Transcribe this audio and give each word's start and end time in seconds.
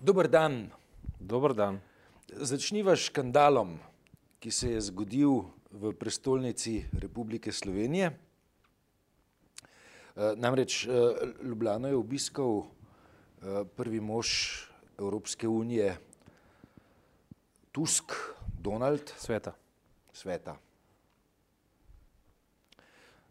Dober 0.00 0.28
dan. 0.28 0.72
Dober 1.20 1.52
dan. 1.52 1.76
Začniva 2.32 2.96
s 2.96 3.12
škandalom, 3.12 3.76
ki 4.40 4.48
se 4.48 4.70
je 4.72 4.80
zgodil 4.88 5.44
v 5.76 5.92
prestolnici 5.92 6.88
Republike 6.96 7.52
Slovenije. 7.52 8.08
Namreč 10.40 10.88
Ljubljano 11.44 11.92
je 11.92 12.00
obiskal 12.00 12.64
prvi 13.76 14.00
mož 14.00 14.64
Evropske 14.96 15.44
unije 15.44 16.00
Tusk, 17.68 18.16
Donald. 18.56 19.12
Sveta. 19.20 19.52
Sveta. 20.16 20.56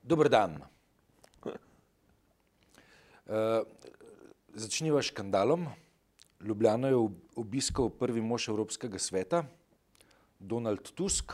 Dober 0.05 0.29
dan. 0.29 0.61
Začniva 4.54 5.02
s 5.02 5.09
škandalom. 5.09 5.88
Ljubljano 6.39 6.88
je 6.88 6.95
obiskal 7.35 7.89
prvi 7.89 8.21
mož 8.21 8.47
Evropskega 8.47 8.99
sveta 8.99 9.43
Donald 10.39 10.91
Tusk. 10.95 11.34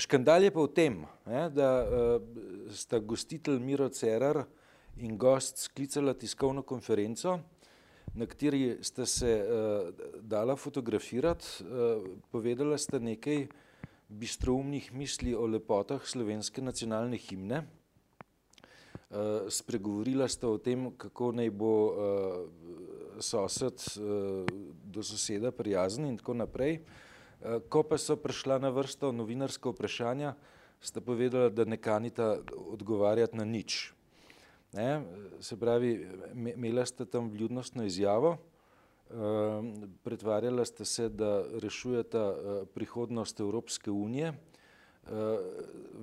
Škandal 0.00 0.46
je 0.46 0.50
pa 0.54 0.62
v 0.64 0.70
tem, 0.72 0.94
ne, 1.28 1.42
da 1.52 1.68
sta 2.72 3.02
gostitelj 3.04 3.58
Miro 3.60 3.90
Cerar 3.92 4.46
in 4.96 5.18
gost 5.20 5.60
sklicala 5.60 6.14
tiskovno 6.14 6.62
konferenco, 6.62 7.36
na 8.14 8.26
kateri 8.26 8.78
sta 8.80 9.04
se 9.06 9.34
dala 10.20 10.56
fotografirati, 10.56 11.64
povedala 12.32 12.78
sta 12.78 12.96
nekaj 12.96 13.46
bistroumnih 14.08 14.88
misli 14.96 15.34
o 15.36 15.44
lepotah 15.44 16.00
slovenske 16.00 16.64
nacionalne 16.64 17.20
himne. 17.20 17.66
Spregovorila 19.52 20.28
sta 20.28 20.48
o 20.48 20.56
tem, 20.56 20.88
kako 20.96 21.34
naj 21.36 21.50
bo 21.52 21.72
sosed 23.20 23.82
do 24.84 25.02
soseda 25.02 25.52
prijazen 25.52 26.06
in 26.06 26.16
tako 26.18 26.34
naprej. 26.34 26.80
Ko 27.68 27.82
pa 27.82 27.98
so 27.98 28.16
prišla 28.16 28.58
na 28.62 28.70
vrsto 28.70 29.12
novinarska 29.12 29.72
vprašanja, 29.72 30.34
sta 30.80 31.00
povedala, 31.00 31.50
da 31.50 31.64
ne 31.64 31.76
kanita 31.76 32.38
odgovarjati 32.54 33.36
na 33.36 33.44
nič. 33.44 33.92
Ne, 34.72 35.02
se 35.40 35.56
pravi, 35.60 36.08
imela 36.34 36.86
sta 36.86 37.04
tam 37.04 37.28
vljudnostno 37.30 37.84
izjavo, 37.84 38.38
pretvarjala 40.02 40.64
sta 40.64 40.84
se, 40.84 41.08
da 41.08 41.44
rešujeta 41.60 42.34
prihodnost 42.74 43.40
Evropske 43.40 43.90
unije, 43.90 44.32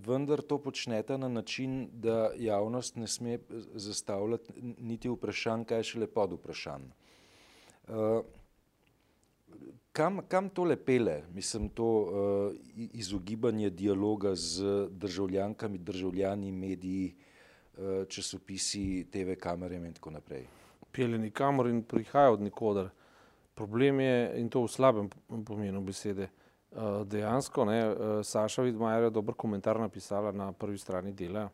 vendar 0.05 0.41
to 0.41 0.57
počneta 0.57 1.17
na 1.17 1.27
način, 1.27 1.89
da 1.93 2.31
javnost 2.37 2.95
ne 2.95 3.07
sme 3.07 3.39
zastavljati 3.73 4.53
niti 4.61 5.09
vprašanj, 5.09 5.63
kaj 5.63 5.83
šele 5.83 6.07
podvprašanj. 6.07 6.83
Kam, 9.91 10.19
kam 10.27 10.49
tole 10.49 10.75
pelje, 10.75 11.23
mislim 11.33 11.69
to 11.69 12.11
izogibanje 12.75 13.69
dialoga 13.69 14.35
z 14.35 14.87
državljankami, 14.91 15.77
državljani, 15.77 16.51
mediji, 16.51 17.15
časopisi, 18.07 19.07
TV-kamerami 19.11 19.87
in 19.87 19.93
tako 19.93 20.11
naprej? 20.11 20.45
Pelje 20.91 21.17
nikamor 21.17 21.67
in 21.67 21.83
prihaja 21.83 22.31
od 22.31 22.41
nikoder. 22.41 22.89
Problem 23.55 23.99
je, 23.99 24.39
in 24.39 24.49
to 24.49 24.63
v 24.63 24.67
slabem 24.71 25.09
pomenu 25.45 25.81
besede, 25.81 26.29
dejansko, 27.05 27.65
ne, 27.65 27.95
Saša 28.23 28.61
Vidmajer 28.61 29.03
je 29.03 29.09
dober 29.09 29.35
komentar 29.35 29.79
napisala 29.79 30.31
na 30.31 30.51
prvi 30.51 30.77
strani 30.77 31.11
Dela. 31.11 31.49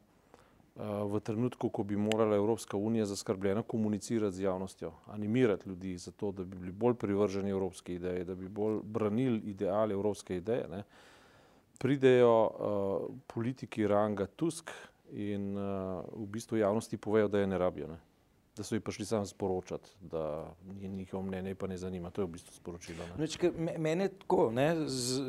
V 1.12 1.20
trenutku, 1.24 1.70
ko 1.70 1.84
bi 1.84 1.96
morala 1.96 2.36
Evropska 2.36 2.78
unija 2.78 3.06
zaskrbljeno 3.06 3.64
komunicirati 3.64 4.36
z 4.36 4.42
javnostjo, 4.42 4.92
animirati 5.08 5.70
ljudi 5.70 5.98
za 5.98 6.12
to, 6.12 6.32
da 6.32 6.44
bi 6.44 6.58
bili 6.58 6.72
bolj 6.72 6.94
privrženi 6.94 7.50
evropski 7.50 7.94
ideji, 7.94 8.24
da 8.24 8.36
bi 8.36 8.50
bolj 8.50 8.80
branili 8.84 9.40
ideale 9.40 9.94
evropske 9.94 10.38
ideje, 10.38 10.68
ne, 10.68 10.84
pridejo 11.80 12.52
politiki 13.28 13.88
ranga 13.88 14.26
Tusk 14.26 14.72
in 15.12 15.56
v 16.12 16.26
bistvu 16.28 16.58
javnosti 16.58 16.98
povejo, 16.98 17.28
da 17.28 17.40
je 17.40 17.48
ne 17.48 17.58
rabijo, 17.58 17.88
ne. 17.88 17.98
Da 18.56 18.64
so 18.64 18.76
ji 18.76 18.80
prišli 18.80 19.06
samo 19.06 19.26
sporočat, 19.28 19.90
da 20.02 20.56
njihovo 20.82 21.24
mnenje 21.24 21.56
pa 21.56 21.68
ne 21.68 21.78
zanima, 21.78 22.10
to 22.10 22.22
je 22.22 22.26
v 22.26 22.32
bistvu 22.38 22.54
sporočilo, 22.56 23.04
ne. 23.04 23.26
Nič, 23.26 23.36
ker 23.36 23.52
mene 23.60 24.08
tako, 24.08 24.48
ne, 24.56 24.70
z 24.88 25.26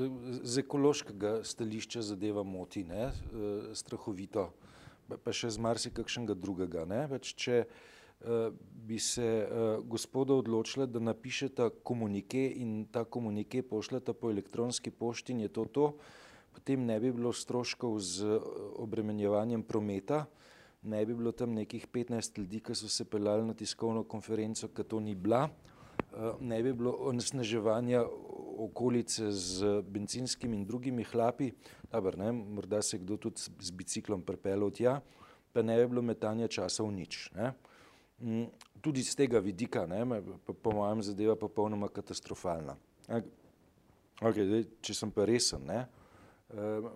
z 0.47 0.63
ekološkega 0.63 1.41
stališča 1.45 2.03
zadeva 2.03 2.43
moti, 2.47 2.85
ne, 2.87 3.11
strahovito. 3.75 4.51
Pa 5.07 5.35
še 5.35 5.51
z 5.51 5.63
marsikakšnega 5.63 6.35
drugega, 6.39 6.87
ne, 6.87 7.03
pač 7.11 7.35
če 7.35 7.65
bi 8.87 8.99
se 9.03 9.27
gospoda 9.85 10.35
odločila, 10.35 10.87
da 10.87 11.03
napišeta 11.03 11.69
komunike 11.85 12.47
in 12.63 12.87
ta 12.91 13.05
komunike 13.05 13.63
pošljeta 13.63 14.15
po 14.15 14.31
elektronski 14.31 14.91
pošti 14.91 15.35
in 15.35 15.45
je 15.45 15.49
to 15.53 15.65
to, 15.65 15.91
potem 16.55 16.87
ne 16.87 16.97
bi 17.01 17.13
bilo 17.13 17.33
stroškov 17.33 17.99
z 18.01 18.39
obremenjevanjem 18.81 19.63
prometa, 19.63 20.25
ne 20.87 21.07
bi 21.07 21.15
bilo 21.15 21.33
tam 21.33 21.55
nekih 21.55 21.87
petnajst 21.93 22.39
ljudi, 22.39 22.61
ki 22.63 22.75
so 22.75 22.89
se 22.89 23.05
peljali 23.05 23.47
na 23.47 23.55
tiskovno 23.55 24.05
konferenco, 24.05 24.69
ke 24.69 24.85
to 24.85 25.01
ni 25.01 25.15
bila, 25.15 25.49
ne 26.41 26.63
bi 26.63 26.73
bilo 26.73 26.95
onesnaževanja 27.11 28.05
okolice 28.59 29.31
z 29.33 29.81
bencinskimi 29.83 30.57
in 30.57 30.65
drugimi 30.65 31.05
hlapi, 31.05 31.51
dobro, 31.93 32.17
ne, 32.17 32.33
morda 32.33 32.83
se 32.83 32.99
kdo 32.99 33.17
tudi 33.17 33.43
z 33.61 33.71
biciklom 33.71 34.23
pripeljal 34.23 34.71
tja, 34.71 35.01
pa 35.53 35.63
ne 35.63 35.77
bi 35.81 35.91
bilo 35.91 36.03
metanja 36.03 36.49
časa 36.49 36.85
v 36.87 36.93
nič, 37.03 37.31
ne. 37.37 37.53
Tudi 38.81 39.05
s 39.05 39.17
tega 39.19 39.43
vidika, 39.45 39.85
ne, 39.87 40.23
po 40.63 40.73
mojem 40.73 41.03
zadeva 41.03 41.37
popolnoma 41.37 41.89
katastrofalna. 41.93 42.77
Okej, 44.23 44.47
zdaj, 44.49 44.63
če 44.81 44.95
sem 44.97 45.13
pa 45.13 45.27
resen, 45.29 45.67
ne, 45.69 45.85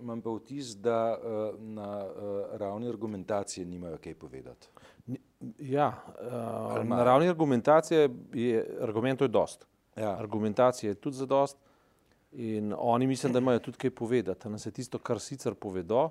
imam 0.00 0.22
pa 0.22 0.30
vtis, 0.30 0.76
da 0.76 1.18
na 1.58 2.06
ravni 2.52 2.88
argumentacije 2.88 3.66
nimajo 3.66 3.98
kaj 3.98 4.14
povedati. 4.14 4.68
Ja, 5.58 6.04
na 6.84 7.04
ravni 7.04 7.28
argumentacije 7.28 8.08
je, 8.34 8.78
argumentov 8.80 9.24
je 9.24 9.28
dosti. 9.28 9.66
Ja. 9.96 10.16
Argumentacije 10.18 10.90
je 10.90 10.94
tudi 10.94 11.16
zadosti 11.16 11.60
in 12.32 12.74
oni 12.78 13.06
mislim, 13.06 13.32
da 13.32 13.38
imajo 13.38 13.58
tudi 13.58 13.78
kaj 13.78 13.90
povedati, 13.90 14.48
ne, 14.48 14.58
saj 14.58 14.72
tisto, 14.72 14.98
kar 14.98 15.20
sicer 15.20 15.54
povedo, 15.54 16.10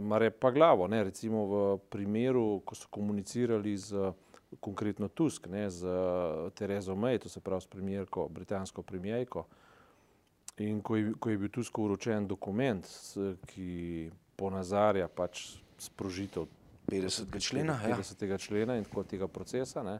ima 0.00 0.18
rep 0.18 0.40
pa 0.40 0.50
glavo, 0.50 0.88
ne, 0.88 1.04
recimo 1.04 1.44
v 1.46 1.78
primeru, 1.90 2.60
ko 2.64 2.74
so 2.74 2.88
komunicirali 2.90 3.76
s 3.78 3.92
konkretno 4.60 5.08
Tusk, 5.08 5.46
ne, 5.46 5.70
s 5.70 5.84
Thereso 6.54 6.94
May, 6.94 7.18
to 7.18 7.28
se 7.28 7.40
pravi 7.40 7.60
s 7.60 7.66
premierko, 7.66 8.28
britansko 8.28 8.82
premierko, 8.82 9.44
in 10.60 10.80
ko 10.82 10.96
je, 10.96 11.12
ko 11.20 11.30
je 11.30 11.38
bil 11.38 11.50
Tusku 11.52 11.84
vročen 11.84 12.26
dokument, 12.26 12.86
ki 13.46 14.10
ponazarja 14.36 15.08
pač 15.08 15.58
sprožitev 15.78 16.46
Petdesetega 16.88 17.40
člena, 17.40 17.74
ja. 17.82 17.90
Petdesetega 17.90 18.38
člena 18.38 18.76
in 18.78 18.86
tako 18.86 19.04
tega 19.04 19.28
procesa, 19.28 19.82
ne, 19.82 19.98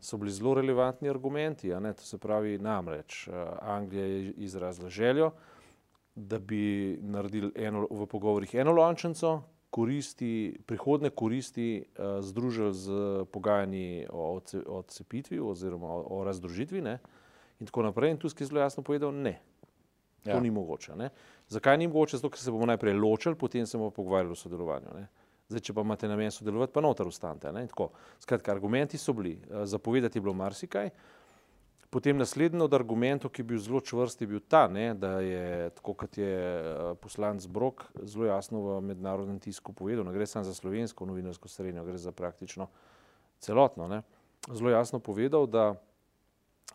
so 0.00 0.18
bili 0.20 0.32
zelo 0.32 0.54
relevantni 0.54 1.08
argumenti, 1.08 1.72
ne, 1.80 1.92
to 1.96 2.04
se 2.04 2.18
pravi 2.18 2.58
namreč, 2.58 3.28
Anglija 3.60 4.04
je 4.06 4.32
izrazila 4.44 4.90
željo, 4.90 5.30
da 6.14 6.38
bi 6.38 6.98
naredili 7.02 7.52
eno, 7.56 7.86
v 7.90 8.06
pogovorih 8.06 8.54
enolončnico, 8.54 9.40
koristi, 9.70 10.58
prihodnje 10.66 11.10
koristi 11.10 11.84
združili 12.20 12.74
s 12.74 12.88
pogajanji 13.32 14.06
o 14.12 14.40
odcepitvi 14.66 15.40
oziroma 15.40 15.88
o 15.88 16.24
razdružitvi, 16.24 16.82
ne, 16.82 16.98
in 17.60 17.66
tako 17.66 17.82
naprej, 17.82 18.10
in 18.10 18.18
Tusk 18.18 18.40
je 18.40 18.46
zelo 18.46 18.60
jasno 18.60 18.82
povedal: 18.82 19.14
"Ne." 19.14 19.38
To 20.24 20.40
ni 20.40 20.50
mogoče, 20.50 20.96
ne. 20.96 21.10
Zakaj 21.48 21.78
ni 21.78 21.88
mogoče? 21.88 22.16
Zato, 22.16 22.30
ker 22.30 22.40
se 22.40 22.52
bomo 22.52 22.66
najprej 22.66 22.94
ločili, 22.94 23.38
potem 23.38 23.66
se 23.66 23.78
bomo 23.78 23.90
pogovarjali 23.90 24.32
o 24.32 24.38
sodelovanju, 24.38 24.94
ne. 24.94 25.06
Zdaj, 25.50 25.64
če 25.66 25.74
pa 25.74 25.82
imate 25.82 26.08
namen 26.08 26.30
sodelovati, 26.30 26.72
pa 26.72 26.82
noter 26.84 27.08
tako. 27.10 27.90
Skratka, 28.20 28.52
argumenti 28.52 28.98
so 28.98 29.12
bili, 29.12 29.40
za 29.64 29.78
povedati 29.78 30.18
je 30.18 30.22
bilo 30.22 30.34
marsikaj, 30.34 30.90
potem 31.90 32.16
naslednji 32.16 32.62
od 32.62 32.74
argumentov, 32.74 33.32
ki 33.34 33.42
je 33.42 33.44
bil 33.44 33.58
zelo 33.58 33.80
čvrst, 33.80 34.20
je 34.20 34.26
bil 34.30 34.40
ta, 34.48 34.68
ne, 34.68 34.94
da 34.94 35.18
je, 35.20 35.70
tako 35.74 35.94
kot 35.94 36.18
je 36.18 36.36
poslanec 37.02 37.46
Brok 37.46 37.82
zelo 38.02 38.28
jasno 38.30 38.62
v 38.62 38.80
mednarodnem 38.92 39.40
tisku 39.42 39.72
povedal, 39.72 40.06
ne 40.06 40.14
gre 40.14 40.26
samo 40.26 40.46
za 40.46 40.54
slovensko 40.54 41.06
novinarsko 41.06 41.48
srenjo, 41.48 41.84
gre 41.84 41.98
za 41.98 42.12
praktično 42.12 42.68
celotno, 43.42 43.88
ne, 43.88 44.02
zelo 44.52 44.70
jasno 44.70 45.02
povedal, 45.02 45.50
da 45.50 45.74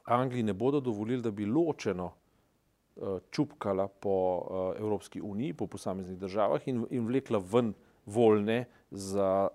Angliji 0.03 0.43
ne 0.43 0.53
bodo 0.53 0.83
dovolili, 0.83 1.21
da 1.21 1.31
bi 1.31 1.47
ločeno 1.47 2.11
čupkala 3.31 3.87
po 3.87 4.15
Evropski 4.79 5.21
uniji, 5.21 5.53
po 5.53 5.67
posameznih 5.67 6.17
državah 6.19 6.67
in, 6.67 6.85
in 6.89 7.07
vlekla 7.07 7.41
ven 7.51 7.73
voljne 8.05 8.65
za 8.91 9.47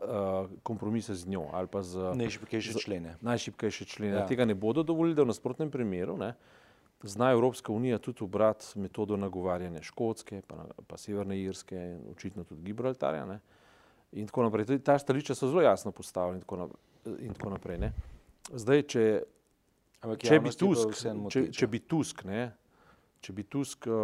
kompromise 0.62 1.14
z 1.14 1.28
njo 1.28 1.46
ali 1.52 1.66
pa 1.66 1.82
z... 1.82 2.12
Najšibkejše 2.14 2.78
člene. 2.78 3.16
Najšibkejše 3.20 3.84
člene, 3.84 4.16
Ja. 4.16 4.26
tega 4.26 4.44
ne 4.44 4.54
bodo 4.54 4.82
dovolili, 4.82 5.14
da 5.14 5.22
v 5.22 5.30
nasprotnem 5.32 5.70
primeru, 5.70 6.16
ne, 6.16 6.34
zna 7.02 7.30
Evropska 7.32 7.72
unija 7.72 7.98
tudi 7.98 8.24
ubrati 8.24 8.78
metodo 8.78 9.16
nagovarjanja 9.16 9.82
Škotske 9.82 10.42
pa, 10.46 10.66
pa 10.86 10.96
Severne 10.96 11.38
Irske 11.40 11.76
in 11.76 12.00
očitno 12.10 12.44
tudi 12.44 12.62
Gibraltarja, 12.62 13.24
ne, 13.26 13.40
in 14.12 14.26
tako 14.26 14.42
naprej, 14.42 14.78
ta 14.84 14.98
stališča 14.98 15.34
so 15.34 15.48
zelo 15.48 15.62
jasno 15.62 15.92
postavljena 15.92 16.36
in 16.36 16.42
tako 16.42 16.68
in 17.18 17.34
tako 17.34 17.50
naprej, 17.50 17.78
ne. 17.78 17.92
Zdaj, 18.52 18.82
če 18.82 19.22
Ampak 20.00 20.22
če 20.24 20.40
bi 20.40 20.50
Tusk, 20.56 20.94
če, 21.28 21.42
če 21.52 21.66
bi 21.68 21.78
Tusk, 21.84 22.24
ne, 22.24 22.50
če 23.20 23.32
bi 23.36 23.44
Tusk 23.44 23.86
uh, 23.86 23.96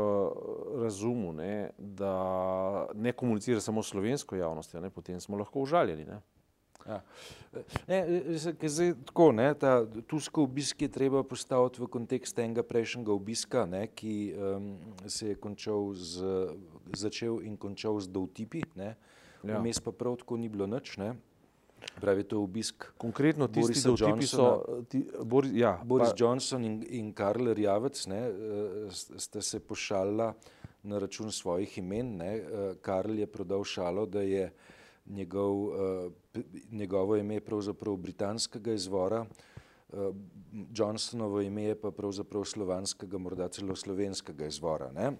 razumel, 0.82 1.32
ne, 1.36 1.52
da 1.78 2.88
ne 2.94 3.12
komunicira 3.16 3.60
samo 3.60 3.82
s 3.82 3.94
slovensko 3.94 4.36
javnostjo, 4.36 4.80
ne, 4.80 4.90
potem 4.90 5.20
smo 5.20 5.38
lahko 5.40 5.64
užaljeni. 5.64 6.04
Ne. 6.04 6.20
Ja. 6.86 7.00
Ne, 7.88 7.98
ker 8.60 8.70
zdaj, 8.70 8.92
tako, 9.08 9.30
ne, 9.34 9.48
ta 9.58 9.80
Tuskov 10.06 10.46
obisk 10.46 10.84
je 10.84 10.90
treba 10.92 11.24
postaviti 11.26 11.82
v 11.82 11.88
kontekst 11.90 12.38
enega 12.38 12.62
prejšnjega 12.62 13.12
obiska, 13.14 13.64
ne, 13.66 13.86
ki 13.90 14.14
um, 14.36 14.68
se 15.10 15.32
je 15.32 15.38
končal 15.40 15.90
z, 15.98 16.36
začel 16.94 17.40
in 17.42 17.56
končal 17.58 17.98
z 18.00 18.12
dovtipi, 18.14 18.62
ne, 18.78 18.94
Ja. 19.46 19.60
vmes 19.60 19.78
pa 19.78 19.92
prav 19.94 20.16
tako 20.19 20.36
ni 20.40 20.48
bilo 20.50 20.66
nič, 20.66 20.96
ne. 20.98 21.12
Pravi, 22.00 22.25
to 22.25 22.37
je 22.37 22.40
obisk 22.40 22.84
Konkretno 22.99 23.46
tisti 23.49 23.61
Borisa 23.61 23.88
dovtipi 23.88 24.26
so, 24.26 24.84
ti, 24.88 25.06
Boris, 25.25 25.52
ja, 25.55 25.81
Boris 25.84 26.08
pa, 26.08 26.14
Johnson 26.19 26.64
in, 26.64 26.84
in 26.88 27.12
Karl 27.12 27.52
Rjavec 27.52 28.06
ne, 28.06 28.19
eh, 28.19 28.32
s- 28.90 29.11
sta 29.17 29.43
se 29.43 29.61
pošalila 29.61 30.34
na 30.82 30.99
račun 30.99 31.32
svojih 31.32 31.78
imen. 31.78 32.17
Ne. 32.17 32.37
Eh, 32.37 32.75
Karl 32.81 33.19
je 33.19 33.26
prodal 33.26 33.64
šalo, 33.64 34.06
da 34.06 34.23
je 34.23 34.52
njegov, 35.06 35.69
eh, 36.34 36.40
njegovo 36.70 37.17
ime 37.17 37.40
pravzaprav 37.40 37.96
britanskega 37.96 38.72
izvora, 38.72 39.26
Johnsonovo 40.75 41.40
ime 41.40 41.62
je 41.62 41.75
pa 41.81 41.90
pravzaprav 41.90 42.44
slovanskega, 42.44 43.19
morda 43.19 43.49
celo 43.49 43.76
slovenskega 43.76 44.46
izvora. 44.46 44.90
Ne. 44.93 45.12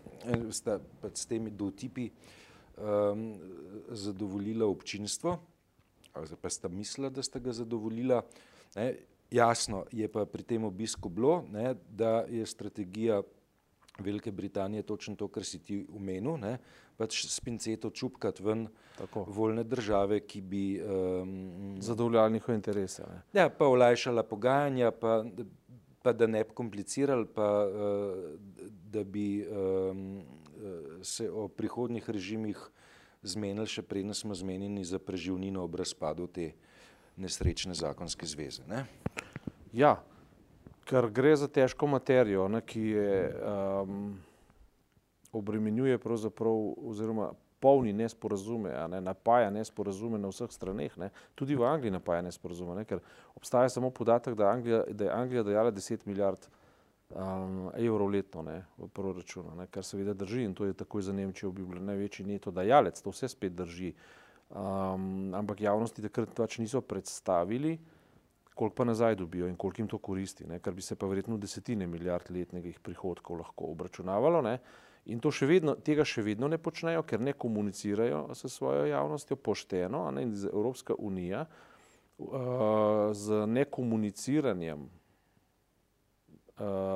Sta 0.51 0.81
pa 1.01 1.09
s 1.15 1.27
temi 1.27 1.51
dotipi 1.51 2.11
um, 2.77 3.39
zadovoljila 3.89 4.67
občinstvo, 4.67 5.39
pa 6.41 6.51
sta 6.51 6.69
mislila, 6.69 7.11
da 7.11 7.23
sta 7.23 7.39
ga 7.39 7.53
zadovoljila. 7.53 8.23
Ne, 8.77 8.95
jasno 9.31 9.85
je 9.93 10.09
pa 10.09 10.25
pri 10.27 10.43
tem 10.43 10.65
obisku 10.65 11.09
bilo, 11.09 11.45
ne, 11.53 11.75
da 11.89 12.25
je 12.29 12.47
strategija 12.47 13.23
Velike 13.99 14.31
Britanije 14.33 14.83
točno 14.83 15.17
to, 15.17 15.29
kar 15.29 15.45
si 15.45 15.59
ti 15.59 15.87
omenil, 15.89 16.37
ne, 16.37 16.59
pač 16.97 17.23
s 17.27 17.41
pinceto 17.41 17.91
čupkati 17.91 18.43
ven 18.45 18.67
Tako. 18.99 19.25
voljne 19.29 19.65
države, 19.65 20.21
ki 20.21 20.41
bi 20.41 20.65
um, 20.81 21.77
zadovoljali 21.81 22.33
njihove 22.33 22.57
interese. 22.57 23.03
Ne. 23.09 23.41
ja, 23.41 23.49
pa 23.49 23.67
olajšala 23.67 24.23
pogajanja, 24.23 24.91
pa, 24.91 25.25
pa 26.03 26.13
da 26.13 26.27
ne 26.27 26.45
bi 26.45 26.55
komplicirali, 26.55 27.27
pa 27.35 27.49
uh, 27.67 28.37
da 28.93 29.05
bi 29.05 29.47
um, 29.49 30.23
se 31.03 31.31
o 31.31 31.49
prihodnjih 31.49 32.11
režimih 32.11 32.69
zmenili, 33.23 33.67
še 33.67 33.83
preden 33.83 34.15
smo 34.15 34.35
zmenjeni 34.35 34.85
za 34.85 34.99
preživnino 34.99 35.65
ob 35.65 35.75
razpadu 35.81 36.27
te 36.27 36.53
nesrečne 37.17 37.75
zakonske 37.75 38.27
zveze. 38.27 38.63
Ne? 38.69 38.85
Ja, 39.73 39.97
ker 40.87 41.09
gre 41.11 41.35
za 41.37 41.49
težko 41.49 41.89
materijo, 41.91 42.49
ne, 42.49 42.61
ki 42.63 42.83
je 42.93 43.17
um, 43.33 44.15
obremenjuje 45.33 45.99
pravzaprav 45.99 46.61
oziroma 46.87 47.33
polni 47.61 47.93
nesporazume, 47.97 48.71
ne, 48.93 49.01
napaja 49.01 49.51
nesporazume 49.51 50.21
na 50.21 50.29
vseh 50.31 50.53
straneh, 50.53 50.93
ne, 51.01 51.11
tudi 51.35 51.57
v 51.57 51.65
Angliji 51.67 51.95
napaja 51.95 52.23
nesporazume, 52.23 52.77
ne, 52.77 52.85
ker 52.85 53.01
obstaja 53.35 53.73
samo 53.73 53.91
podatek, 53.91 54.37
da, 54.39 54.53
Anglija, 54.53 54.85
da 54.93 55.09
je 55.09 55.13
Anglija 55.13 55.43
dajala 55.43 55.73
10 55.73 56.07
milijard 56.07 56.47
um, 57.15 57.71
evrov 57.77 58.11
letno 58.11 58.43
ne, 58.43 58.65
v 58.79 58.89
proračunu, 58.89 59.55
ne, 59.57 59.67
kar 59.71 59.85
seveda 59.85 60.15
drži 60.15 60.45
in 60.45 60.55
to 60.55 60.65
je 60.65 60.75
takoj 60.75 61.03
za 61.03 61.13
Nemčijo 61.13 61.53
bi 61.53 61.65
bil 61.65 61.83
največji 61.83 62.27
neto 62.27 62.51
dajalec, 62.51 63.01
to 63.03 63.15
vse 63.15 63.29
spet 63.29 63.55
drži. 63.55 63.93
Um, 64.47 65.35
ampak 65.35 65.61
javnosti 65.61 66.03
takrat 66.03 66.35
pač 66.35 66.59
niso 66.63 66.81
predstavili, 66.81 67.79
koliko 68.55 68.75
pa 68.75 68.85
nazaj 68.85 69.17
dobijo 69.19 69.49
in 69.49 69.57
koliko 69.57 69.83
jim 69.83 69.89
to 69.89 69.99
koristi, 69.99 70.47
ne, 70.47 70.59
kar 70.59 70.75
bi 70.75 70.83
se 70.83 70.97
pa 70.97 71.07
verjetno 71.07 71.39
desetine 71.39 71.87
milijard 71.87 72.31
letnih 72.31 72.79
prihodkov 72.81 73.39
lahko 73.39 73.71
obračunavalo. 73.75 74.43
Ne. 74.43 74.59
In 75.07 75.21
še 75.21 75.47
vedno, 75.47 75.77
tega 75.77 76.05
še 76.05 76.23
vedno 76.23 76.49
ne 76.49 76.59
počnejo, 76.59 77.05
ker 77.07 77.21
ne 77.21 77.33
komunicirajo 77.33 78.35
s 78.35 78.51
svojo 78.51 78.87
javnostjo 78.87 79.37
pošteno. 79.37 80.11
Ne, 80.11 80.25
Evropska 80.51 80.95
unija 80.99 81.45
uh, 81.47 83.13
z 83.15 83.47
nekomuniciranjem 83.47 84.89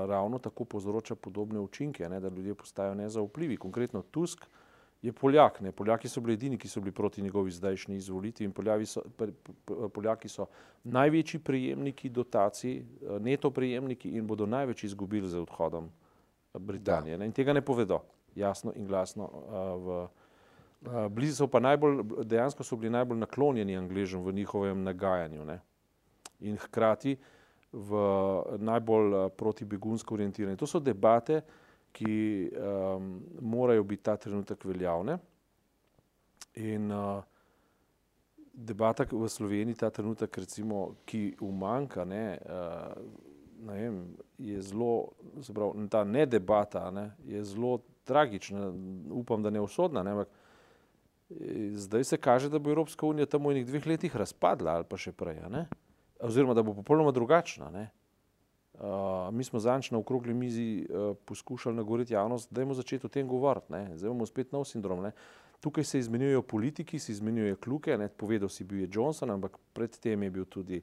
ravno 0.08 0.38
tako 0.38 0.64
povzroča 0.64 1.14
podobne 1.14 1.60
učinke, 1.60 2.08
ne, 2.08 2.20
da 2.20 2.28
ljudje 2.28 2.54
postajajo 2.54 2.94
nezaupljivi. 2.94 3.56
Konkretno 3.56 4.02
Tusk 4.02 4.46
je 5.02 5.12
Poljak. 5.12 5.60
Ne. 5.60 5.72
Poljaki 5.72 6.08
so 6.08 6.20
bili 6.20 6.34
edini, 6.34 6.58
ki 6.58 6.68
so 6.68 6.80
bili 6.80 6.92
proti 6.92 7.22
njegovi 7.22 7.50
zdajšnji 7.50 7.96
izvolitvi 7.96 8.44
in 8.44 8.52
Poljavi 8.52 8.86
so, 8.86 9.02
Poljaki 9.94 10.28
so 10.28 10.46
največji 10.84 11.40
prejemniki 11.40 12.08
dotacij, 12.08 12.78
eh, 12.78 13.18
neto 13.20 13.50
prejemniki 13.50 14.10
in 14.10 14.26
bodo 14.26 14.46
največ 14.46 14.84
izgubili 14.84 15.28
z 15.28 15.40
odhodom 15.40 15.90
Britanije. 16.54 17.18
Ne. 17.18 17.26
In 17.26 17.32
tega 17.32 17.52
ne 17.52 17.60
povedo 17.60 18.02
jasno 18.34 18.72
in 18.76 18.86
glasno. 18.86 19.24
Uh, 19.24 19.52
v, 19.84 20.08
uh, 20.86 21.08
blizu 21.08 21.34
so 21.34 21.46
pa 21.46 21.60
najbolj, 21.60 22.02
dejansko 22.24 22.64
so 22.64 22.76
bili 22.76 22.90
najbolj 22.90 23.18
naklonjeni 23.18 23.76
Angležem 23.76 24.22
v 24.24 24.32
njihovem 24.32 24.82
nagajanju. 24.82 25.44
Ne. 25.44 25.60
In 26.40 26.56
hkrati 26.56 27.16
v 27.72 28.04
najbolj 28.58 29.14
eh, 29.14 29.26
protibegunsko 29.36 30.14
orientirani. 30.14 30.58
To 30.58 30.66
so 30.66 30.80
debate, 30.80 31.42
ki 31.92 32.50
um, 32.54 33.18
morajo 33.42 33.82
biti 33.82 34.04
ta 34.06 34.14
trenutek 34.16 34.62
veljavne. 34.64 35.16
In 36.62 36.90
uh, 36.94 37.18
debata 38.54 39.06
v 39.10 39.28
Sloveniji 39.28 39.80
ta 39.80 39.90
trenutek, 39.90 40.38
recimo, 40.38 41.00
ki 41.02 41.34
umanka, 41.42 42.04
ne, 42.06 42.38
uh, 42.46 42.94
ne 43.66 43.74
vem, 43.74 43.98
je 44.38 44.62
zelo, 44.62 45.10
se 45.42 45.54
pravi, 45.54 45.88
ta 45.90 46.04
ne 46.04 46.26
debata 46.26 46.90
ne, 46.94 47.10
je 47.26 47.42
zelo 47.44 47.80
tragična, 48.06 48.70
upam, 49.10 49.42
da 49.42 49.50
ne 49.50 49.60
usodna, 49.60 50.02
ne, 50.02 50.14
ampak 50.14 50.28
zdaj 51.74 52.04
se 52.04 52.16
kaže, 52.16 52.48
da 52.48 52.58
bo 52.58 52.70
Evropska 52.70 53.06
unija 53.06 53.26
tam 53.26 53.46
v 53.46 53.54
enih 53.54 53.66
dveh 53.66 53.86
letih 53.86 54.16
razpadla 54.16 54.80
ali 54.80 54.86
pa 54.88 54.98
še 54.98 55.12
prej, 55.12 55.38
ne, 55.50 55.66
oziroma 56.20 56.54
da 56.54 56.62
bo 56.62 56.74
popolnoma 56.74 57.10
drugačna. 57.10 57.70
Ne. 57.70 57.90
Uh, 58.74 59.34
mi 59.34 59.44
smo 59.44 59.60
zanč 59.60 59.90
na 59.90 59.98
okrogli 59.98 60.34
mizi 60.34 60.86
uh, 60.90 61.16
poskušali 61.24 61.76
nagoriti 61.76 62.14
javnost, 62.14 62.52
da 62.52 62.60
je 62.60 62.74
začeti 62.74 63.06
o 63.06 63.08
tem 63.08 63.28
govoriti. 63.28 63.72
ne. 63.72 63.96
Zdaj 63.96 64.08
imamo 64.08 64.26
spet 64.26 64.52
nov 64.52 64.64
sindrom. 64.64 65.02
Ne. 65.02 65.12
Tukaj 65.60 65.84
se 65.84 65.98
izmenjujejo 65.98 66.42
politiki, 66.42 66.98
se 66.98 67.12
izmenjujejo 67.12 67.56
kluke. 67.56 67.98
Ne. 67.98 68.08
Povedal 68.08 68.48
si 68.48 68.64
bil 68.64 68.80
je 68.80 68.88
Johnson, 68.92 69.30
ampak 69.30 69.58
predtem 69.72 70.22
je 70.22 70.30
bil 70.30 70.44
tudi 70.44 70.82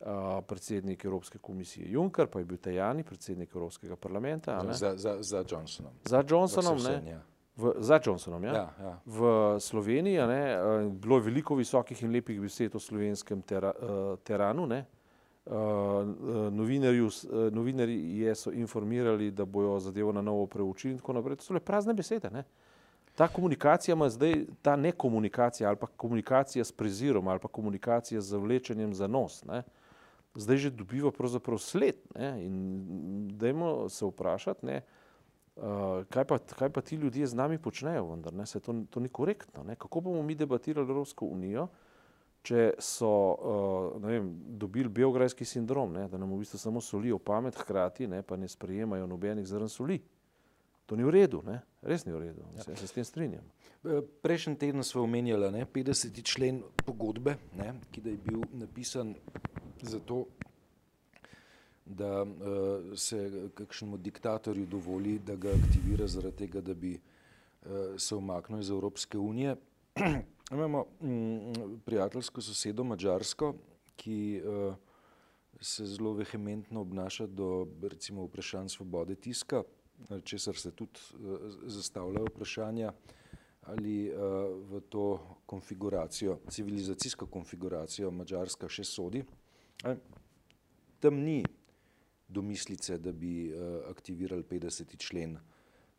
uh, 0.00 0.06
predsednik 0.46 1.04
Evropske 1.04 1.38
komisije 1.38 1.90
Juncker, 1.90 2.26
pa 2.26 2.38
je 2.38 2.44
bil 2.44 2.58
Tajani, 2.58 3.02
predsednik 3.02 3.54
Evropskega 3.54 3.96
parlamenta. 3.96 4.62
ne. 4.62 4.74
Za, 4.74 4.96
za, 4.96 5.16
za 5.20 5.44
Johnsonom. 5.50 5.92
Za 6.04 6.24
Johnsonom, 6.28 6.78
Za 6.78 6.90
ne, 6.90 6.96
Susan, 6.96 7.06
ja. 7.06 7.22
V, 7.58 7.74
za 7.82 7.98
Johnsonom, 8.06 8.44
ja. 8.44 8.52
Ja, 8.52 8.68
ja. 8.82 8.92
V 9.06 9.20
Sloveniji 9.60 10.26
ne, 10.26 10.42
eh, 10.52 10.88
bilo 10.90 11.16
je 11.16 11.26
veliko 11.26 11.54
visokih 11.58 12.02
in 12.02 12.12
lepih 12.12 12.40
besed 12.40 12.74
o 12.74 12.78
slovenskem 12.78 13.42
tera, 13.42 13.72
uh, 13.74 14.18
teranu. 14.22 14.66
Ne. 14.66 14.84
Uh, 15.48 15.54
novinarju, 16.52 17.08
eh, 17.08 17.50
novinarji 17.50 18.18
je 18.20 18.34
so 18.34 18.52
informirali, 18.52 19.30
da 19.30 19.44
bojo 19.44 19.78
zadevo 19.80 20.12
na 20.12 20.22
novo 20.22 20.46
preučili 20.46 20.92
in 20.92 20.98
tako 20.98 21.12
naprej. 21.12 21.36
To 21.36 21.44
so 21.44 21.54
le 21.54 21.60
prazne 21.60 21.94
besede. 21.94 22.30
Ne. 22.30 22.44
Ta 23.16 23.28
komunikacija 23.28 23.94
ima 23.94 24.08
zdaj, 24.08 24.44
ta 24.62 24.76
nekomunikacija 24.76 25.68
ali 25.68 25.76
pa 25.76 25.86
komunikacija 25.86 26.64
s 26.64 26.72
prezirom 26.72 27.28
ali 27.28 27.40
pa 27.40 27.48
komunikacija 27.48 28.20
z 28.20 28.36
vlečenjem 28.36 28.94
za 28.94 29.06
nos, 29.06 29.44
ne, 29.44 29.62
zdaj 30.34 30.56
že 30.56 30.70
dobiva 30.70 31.10
pravzaprav 31.10 31.58
sled. 31.58 31.96
Ne, 32.14 32.44
in 32.44 33.28
dajmo 33.34 33.88
se 33.88 34.06
vprašati, 34.06 34.66
ne, 34.66 34.76
Uh, 34.76 34.97
kaj, 36.10 36.24
pa, 36.24 36.38
kaj 36.38 36.70
pa 36.70 36.80
ti 36.80 36.96
ljudje 36.96 37.26
z 37.26 37.34
nami 37.34 37.58
počnejo, 37.58 38.06
vendar 38.10 38.34
ne? 38.34 38.46
Se 38.46 38.60
to, 38.60 38.74
to 38.90 39.00
ni 39.00 39.08
korektno. 39.08 39.64
Ne? 39.64 39.76
Kako 39.76 40.00
bomo 40.00 40.22
mi 40.22 40.34
debatirali 40.34 40.86
Evropsko 40.86 41.26
unijo, 41.26 41.68
če 42.42 42.70
so 42.78 43.08
uh, 43.10 44.02
vem, 44.02 44.30
dobili 44.60 44.88
belgrajski 44.88 45.44
sindrom, 45.44 45.92
ne? 45.92 46.06
da 46.08 46.18
nam 46.18 46.32
v 46.32 46.42
bistvu 46.44 46.58
samo 46.58 46.80
solijo 46.80 47.18
pamet, 47.18 47.58
hkrati 47.58 48.06
ne? 48.06 48.22
pa 48.22 48.36
ne 48.36 48.48
sprejemajo 48.48 49.06
nobenih 49.06 49.46
zrn 49.46 49.68
soli. 49.68 49.98
To 50.88 50.96
ni 50.96 51.04
v 51.04 51.12
redu, 51.12 51.42
ne? 51.44 51.58
res 51.82 52.06
ni 52.06 52.14
v 52.14 52.22
redu. 52.22 52.46
Ja. 52.56 52.64
Se, 52.64 52.76
se 52.76 52.86
s 52.88 52.96
tem 52.96 53.04
strinjam. 53.04 53.44
Eh, 53.84 54.00
Prejšnji 54.22 54.56
teden 54.56 54.84
smo 54.84 55.02
omenjali 55.04 55.50
ne, 55.52 55.66
50. 55.66 56.22
člen 56.24 56.62
pogodbe, 56.86 57.36
ne, 57.58 57.74
ki 57.92 58.02
je 58.04 58.16
bil 58.24 58.46
napisan 58.56 59.12
zato, 59.82 60.24
da 61.88 62.22
uh, 62.22 62.28
se 62.96 63.50
kakšnemu 63.54 63.96
diktatorju 63.96 64.66
dovoli, 64.66 65.18
da 65.18 65.36
ga 65.36 65.50
aktivira 65.50 66.06
zaradi 66.06 66.36
tega, 66.36 66.60
da 66.60 66.74
bi 66.74 66.94
uh, 66.94 67.70
se 67.96 68.14
umaknil 68.14 68.60
iz 68.60 68.70
Evropske 68.70 69.18
unije. 69.18 69.56
Imamo 70.52 70.84
mm, 71.00 71.80
prijateljsko 71.84 72.40
sosedo 72.40 72.84
Mačarsko, 72.84 73.54
ki 73.96 74.42
uh, 74.44 74.74
se 75.60 75.86
zelo 75.86 76.12
vehementno 76.12 76.80
obnaša 76.80 77.26
do 77.26 77.66
recimo 77.82 78.24
vprašanj 78.24 78.68
svobode 78.68 79.14
tiska, 79.14 79.62
česar 80.24 80.56
se 80.56 80.70
tudi 80.70 81.00
uh, 81.14 81.38
zastavljajo 81.66 82.26
vprašanja 82.26 82.92
ali 83.62 84.08
uh, 84.08 84.16
v 84.70 84.80
to 84.88 85.36
konfiguracijo, 85.46 86.38
civilizacijsko 86.48 87.26
konfiguracijo 87.26 88.10
Mačarska 88.10 88.68
še 88.68 88.84
sodi. 88.84 89.24
Tam 91.00 91.18
ni 91.20 91.42
domislice, 92.28 92.98
da 92.98 93.12
bi 93.12 93.48
uh, 93.52 93.90
aktivirali 93.90 94.42
50. 94.42 94.96
člen 94.96 95.38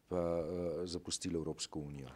pa 0.07 0.17
uh, 0.39 0.86
zapustili 0.86 1.36
Evropsko 1.36 1.79
unijo? 1.79 2.09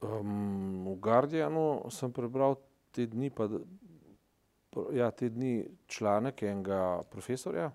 Um, 0.00 0.86
v 0.86 0.96
Guardianu 0.96 1.90
sem 1.90 2.12
prebral 2.12 2.56
te 2.90 3.06
dni, 3.06 3.30
pa, 3.30 3.48
ja, 4.92 5.10
te 5.10 5.28
dni 5.28 5.68
članek 5.86 6.42
enega 6.42 7.02
profesorja. 7.10 7.70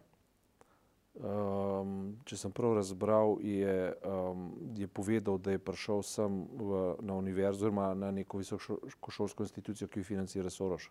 Um, 1.16 2.18
če 2.28 2.36
sem 2.36 2.52
prav 2.52 2.74
razbral, 2.76 3.38
je, 3.40 3.94
um, 4.04 4.50
je 4.76 4.88
povedal, 4.88 5.38
da 5.40 5.54
je 5.54 5.62
prišel 5.64 6.02
sem 6.04 6.42
v, 6.60 6.82
na 7.08 7.16
univerzo, 7.16 7.62
oziroma 7.62 7.94
na 7.96 8.10
neko 8.12 8.42
visokošolsko 8.42 9.46
institucijo, 9.48 9.88
ki 9.88 10.02
jo 10.02 10.10
financira 10.10 10.52
Soroš. 10.52 10.90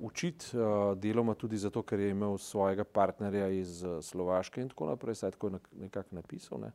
Učiti 0.00 0.56
uh, 0.56 0.92
deloma 0.98 1.34
tudi 1.34 1.56
zato, 1.56 1.82
ker 1.82 2.00
je 2.00 2.10
imel 2.10 2.38
svojega 2.38 2.84
partnerja 2.84 3.48
iz 3.48 3.82
uh, 3.84 3.98
Slovaške 4.04 4.62
in 4.62 4.68
tako 4.68 4.86
naprej, 4.86 5.14
saj 5.14 5.34
tako 5.36 5.48
je 5.52 5.60
nekako 5.84 6.16
napisal. 6.16 6.60
Ne. 6.60 6.72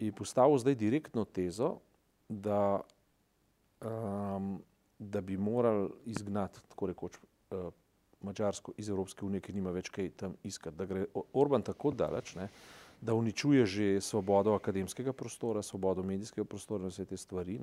In 0.00 0.12
postavil 0.16 0.58
zdaj 0.58 0.74
direktno 0.74 1.24
tezo, 1.24 1.76
da, 2.28 2.80
um, 3.80 4.62
da 4.98 5.20
bi 5.20 5.36
morali 5.36 5.90
izgnati, 6.04 6.62
tako 6.68 6.86
rekoč, 6.86 7.18
uh, 7.50 7.68
Mačarsko 8.20 8.72
iz 8.76 8.88
Evropske 8.88 9.24
unije, 9.24 9.40
ki 9.40 9.52
nima 9.56 9.70
več 9.72 9.88
kaj 9.88 10.10
tam 10.16 10.34
iskati. 10.44 10.76
Da 10.76 10.84
gre 10.84 11.06
Orban 11.32 11.62
tako 11.64 11.90
daleč, 11.96 12.34
ne, 12.36 12.48
da 13.00 13.14
uničuje 13.14 13.66
že 13.66 14.00
svobodo 14.00 14.54
akademskega 14.54 15.12
prostora, 15.12 15.62
svobodo 15.62 16.02
medijskega 16.02 16.44
prostora 16.44 16.84
in 16.84 16.92
vse 16.92 17.04
te 17.04 17.16
stvari. 17.16 17.58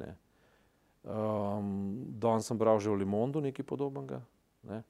Um, 1.08 2.04
Danes 2.20 2.46
sem 2.46 2.58
bral 2.58 2.80
že 2.84 2.92
v 2.92 3.00
Limondu 3.00 3.40
nekaj 3.40 3.64
podobnega. 3.64 4.20
Ne. 4.68 4.84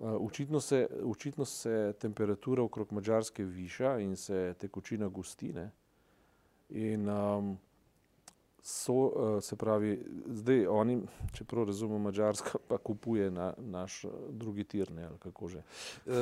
Uh, 0.00 0.16
očitno, 0.24 0.60
se, 0.60 0.88
očitno 1.04 1.44
se 1.44 1.92
temperatura 2.00 2.62
okrog 2.64 2.92
Mačarske 2.92 3.44
viša 3.44 3.98
in 4.00 4.16
se 4.16 4.54
tekočina 4.56 5.08
gosti. 5.08 5.52
Ne. 5.52 5.70
In 6.70 7.08
um, 7.08 7.58
so, 8.62 8.92
uh, 8.92 9.42
se 9.42 9.56
pravi, 9.56 10.02
zdaj 10.26 10.66
oni, 10.66 11.00
čeprav 11.32 11.64
razumemo, 11.64 11.98
Mačarska 11.98 12.58
pa 12.68 12.78
kupuje 12.78 13.30
na, 13.30 13.54
naš 13.58 14.04
uh, 14.04 14.10
drugi 14.30 14.64
tir, 14.64 14.92
ne, 14.92 15.04
ali 15.04 15.18
kako 15.18 15.48
že. 15.48 15.62
Eh, 16.06 16.12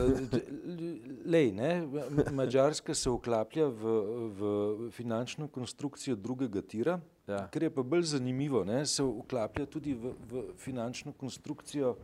lej, 1.26 1.52
ne, 1.52 1.88
Mačarska 2.32 2.94
se 2.94 3.10
vklaplja 3.10 3.66
v, 3.66 3.98
v 4.38 4.90
finančno 4.90 5.48
konstrukcijo 5.48 6.16
drugega 6.16 6.62
tira, 6.62 7.00
ja. 7.26 7.48
kar 7.48 7.62
je 7.62 7.70
pa 7.74 7.82
bolj 7.82 8.02
zanimivo, 8.02 8.64
ne, 8.64 8.86
se 8.86 9.02
vklaplja 9.02 9.66
tudi 9.66 9.94
v, 9.94 10.14
v 10.30 10.46
finančno 10.56 11.12
konstrukcijo 11.12 11.96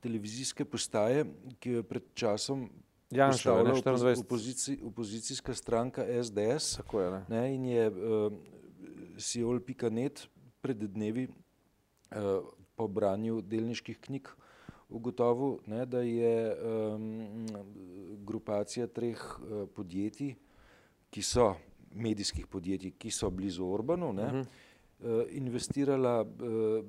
televizijske 0.00 0.64
postaje, 0.64 1.24
ki 1.58 1.70
je 1.70 1.82
pred 1.82 2.02
časom 2.14 2.68
Janša, 3.10 3.62
ne, 3.62 3.72
opozici, 4.20 4.78
opozicijska 4.84 5.54
stranka 5.54 6.04
SDS. 6.22 6.76
Tako 6.76 7.00
je, 7.00 7.10
ne. 7.10 7.24
Ne, 7.28 7.54
in 7.54 7.64
je 7.64 7.88
uh, 7.88 8.32
Siol.net 9.18 10.28
pred 10.62 10.78
dnevi 10.78 11.26
uh, 11.28 12.46
po 12.78 12.86
branju 12.88 13.42
delniških 13.42 13.98
knjig 14.00 14.30
ugotovil, 14.88 15.58
ne, 15.66 15.84
da 15.86 16.00
je 16.00 16.34
um, 16.54 17.46
grupacija 18.24 18.86
treh 18.86 19.18
uh, 19.18 19.66
podjetij, 19.74 20.36
ki 21.10 21.22
so 21.22 21.50
medijskih 21.92 22.46
podjetij, 22.46 22.94
ki 22.98 23.10
so 23.10 23.30
blizu 23.30 23.66
Orbanu, 23.66 24.12
ne, 24.12 24.26
uh 24.26 24.32
-huh. 24.32 24.46
uh, 25.00 25.36
investirala 25.36 26.22
uh, 26.22 26.84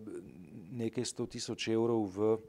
nekaj 0.72 1.06
sto 1.06 1.26
tisoč 1.26 1.68
evrov 1.68 2.06
v 2.16 2.20
uh, 2.20 2.40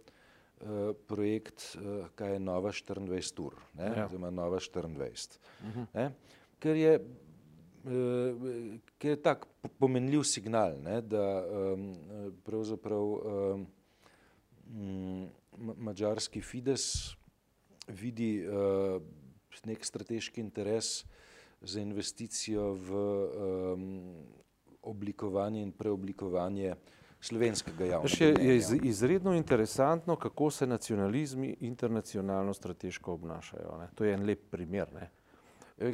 projekt, 1.06 1.76
uh, 1.76 2.06
kaj 2.14 2.32
je 2.32 2.38
Nova 2.38 2.70
24 2.72 3.40
ur, 3.40 3.54
ne, 3.74 3.84
ja. 3.96 4.06
oziroma 4.06 4.30
Nova 4.30 4.58
24. 4.58 5.38
Uh 5.62 5.76
-huh. 5.76 5.86
ne, 5.94 6.12
ker 6.58 6.76
je 6.76 7.00
Ki 8.98 9.08
je 9.08 9.22
tak 9.22 9.46
pomenljiv 9.78 10.22
signal, 10.28 10.74
ne, 10.84 11.00
da 11.00 11.24
um, 11.46 11.86
pravzaprav 12.44 13.04
um, 13.04 13.66
mađarski 15.76 16.40
Fides 16.40 17.16
vidi 17.88 18.44
uh, 18.46 19.02
nek 19.64 19.84
strateški 19.84 20.40
interes 20.40 21.04
za 21.60 21.80
investicijo 21.80 22.72
v 22.74 22.94
um, 22.94 24.24
oblikovanje 24.82 25.62
in 25.62 25.72
preoblikovanje 25.72 26.74
slovenskega 27.20 27.84
javnega. 27.84 28.24
Je, 28.24 28.48
je 28.48 28.56
iz, 28.56 28.72
izredno 28.82 29.34
interesantno, 29.34 30.16
kako 30.16 30.50
se 30.50 30.66
nacionalizmi 30.66 31.56
internacionalno 31.60 32.54
strateško 32.54 33.12
obnašajo. 33.12 33.76
Ne. 33.80 33.88
To 33.94 34.04
je 34.04 34.14
en 34.14 34.24
lep 34.26 34.50
primer. 34.50 34.92
Ne. 34.94 35.10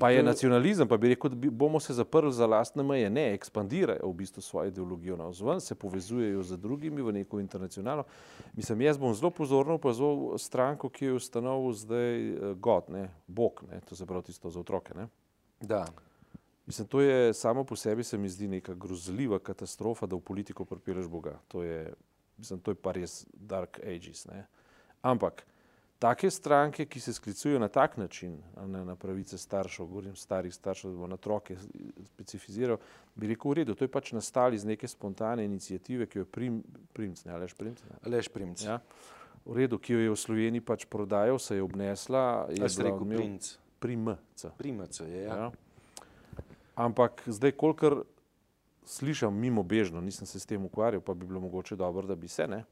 Pa 0.00 0.10
je 0.10 0.22
nacionalizem, 0.22 0.88
pa 0.88 0.96
bi 0.96 1.08
rekel, 1.08 1.30
da 1.30 1.50
bomo 1.50 1.80
se 1.80 1.94
zaprli 1.94 2.32
za 2.32 2.46
lastne 2.46 2.82
meje. 2.82 3.10
Ne, 3.10 3.28
ekspandirajo 3.34 4.08
v 4.10 4.14
bistvu 4.14 4.42
svojo 4.42 4.72
ideologijo 4.72 5.16
na 5.16 5.28
vzven, 5.30 5.60
se 5.60 5.74
povezujejo 5.74 6.42
z 6.42 6.56
drugimi 6.58 7.02
v 7.02 7.12
neko 7.12 7.40
internacionalno. 7.40 8.04
Mislim, 8.56 8.80
jaz 8.80 8.98
bom 8.98 9.14
zelo 9.14 9.30
pozorno 9.30 9.78
opazoval 9.78 10.38
stranko, 10.38 10.88
ki 10.88 11.04
je 11.04 11.12
ustanovil 11.12 11.72
zdaj 11.72 12.28
eh, 12.28 12.54
God, 12.54 12.90
ne, 12.90 13.08
Bog, 13.26 13.62
ne, 13.70 13.80
to 13.80 13.96
se 13.96 14.06
pravi 14.06 14.26
tisto 14.26 14.50
za 14.50 14.60
otroke. 14.60 14.94
Ne. 14.94 15.06
Da. 15.60 15.84
Mislim, 16.66 16.88
to 16.88 17.00
je 17.00 17.34
samo 17.34 17.64
po 17.64 17.76
sebi 17.76 18.04
se 18.04 18.18
mi 18.18 18.28
zdi 18.28 18.48
neka 18.48 18.74
grozljiva 18.74 19.38
katastrofa, 19.38 20.06
da 20.06 20.16
v 20.16 20.20
politiko 20.20 20.64
pripeleš 20.64 21.06
Boga. 21.06 21.38
To 21.48 21.62
je, 21.62 21.92
mislim, 22.38 22.60
to 22.60 22.70
je 22.70 22.74
pa 22.74 22.92
res 22.92 23.26
dark 23.32 23.78
ages. 23.86 24.26
Ne. 24.26 24.46
Ampak, 25.02 25.46
Take 25.98 26.30
stranke, 26.30 26.84
ki 26.86 27.00
se 27.00 27.12
sklicujejo 27.12 27.58
na 27.58 27.68
tak 27.68 27.96
način, 27.96 28.36
ne, 28.66 28.84
na 28.84 28.96
pravice 28.96 29.38
staršev, 29.38 29.86
govorim 29.86 30.16
starih 30.16 30.54
staršev, 30.54 30.90
da 30.90 30.98
bo 30.98 31.06
na 31.06 31.14
otroke 31.14 31.56
specificiral, 32.04 32.76
bi 33.14 33.30
rekel, 33.32 33.50
v 33.50 33.54
redu, 33.54 33.74
to 33.74 33.84
je 33.84 33.88
pač 33.88 34.12
nastali 34.12 34.56
iz 34.56 34.64
neke 34.64 34.88
spontane 34.88 35.44
inicijative, 35.44 36.06
ki 36.06 36.18
jo 36.18 36.26
je 36.26 36.30
prim, 36.30 36.62
primc, 36.92 37.24
ne, 37.24 37.32
Aleš 37.32 37.54
Primc. 37.54 37.80
Ne. 37.88 37.96
Aleš 38.04 38.28
Primc. 38.28 38.64
Ja, 38.64 38.80
v 39.44 39.56
redu, 39.56 39.78
ki 39.78 39.96
jo 39.96 40.02
je 40.04 40.10
v 40.12 40.18
Sloveniji 40.20 40.60
pač 40.60 40.84
prodajal, 40.84 41.38
se 41.38 41.56
je 41.56 41.62
obnesla. 41.62 42.46
Je 42.52 42.68
se 42.68 42.82
rekel 42.82 43.08
Primc. 43.16 43.56
Primc. 43.80 44.44
Primc, 44.58 45.00
je, 45.00 45.22
ja. 45.22 45.36
ja. 45.36 45.50
Ampak 46.76 47.22
zdaj, 47.26 47.56
kolikor 47.56 48.02
slišam 48.84 49.34
mimo 49.34 49.62
bežno, 49.62 50.00
nisem 50.00 50.26
se 50.28 50.40
s 50.40 50.46
tem 50.46 50.64
ukvarjal, 50.64 51.00
pa 51.00 51.14
bi 51.14 51.26
bilo 51.26 51.40
mogoče 51.40 51.76
dobro, 51.76 52.06
da 52.06 52.14
bi 52.14 52.28
se, 52.28 52.46
ne, 52.46 52.64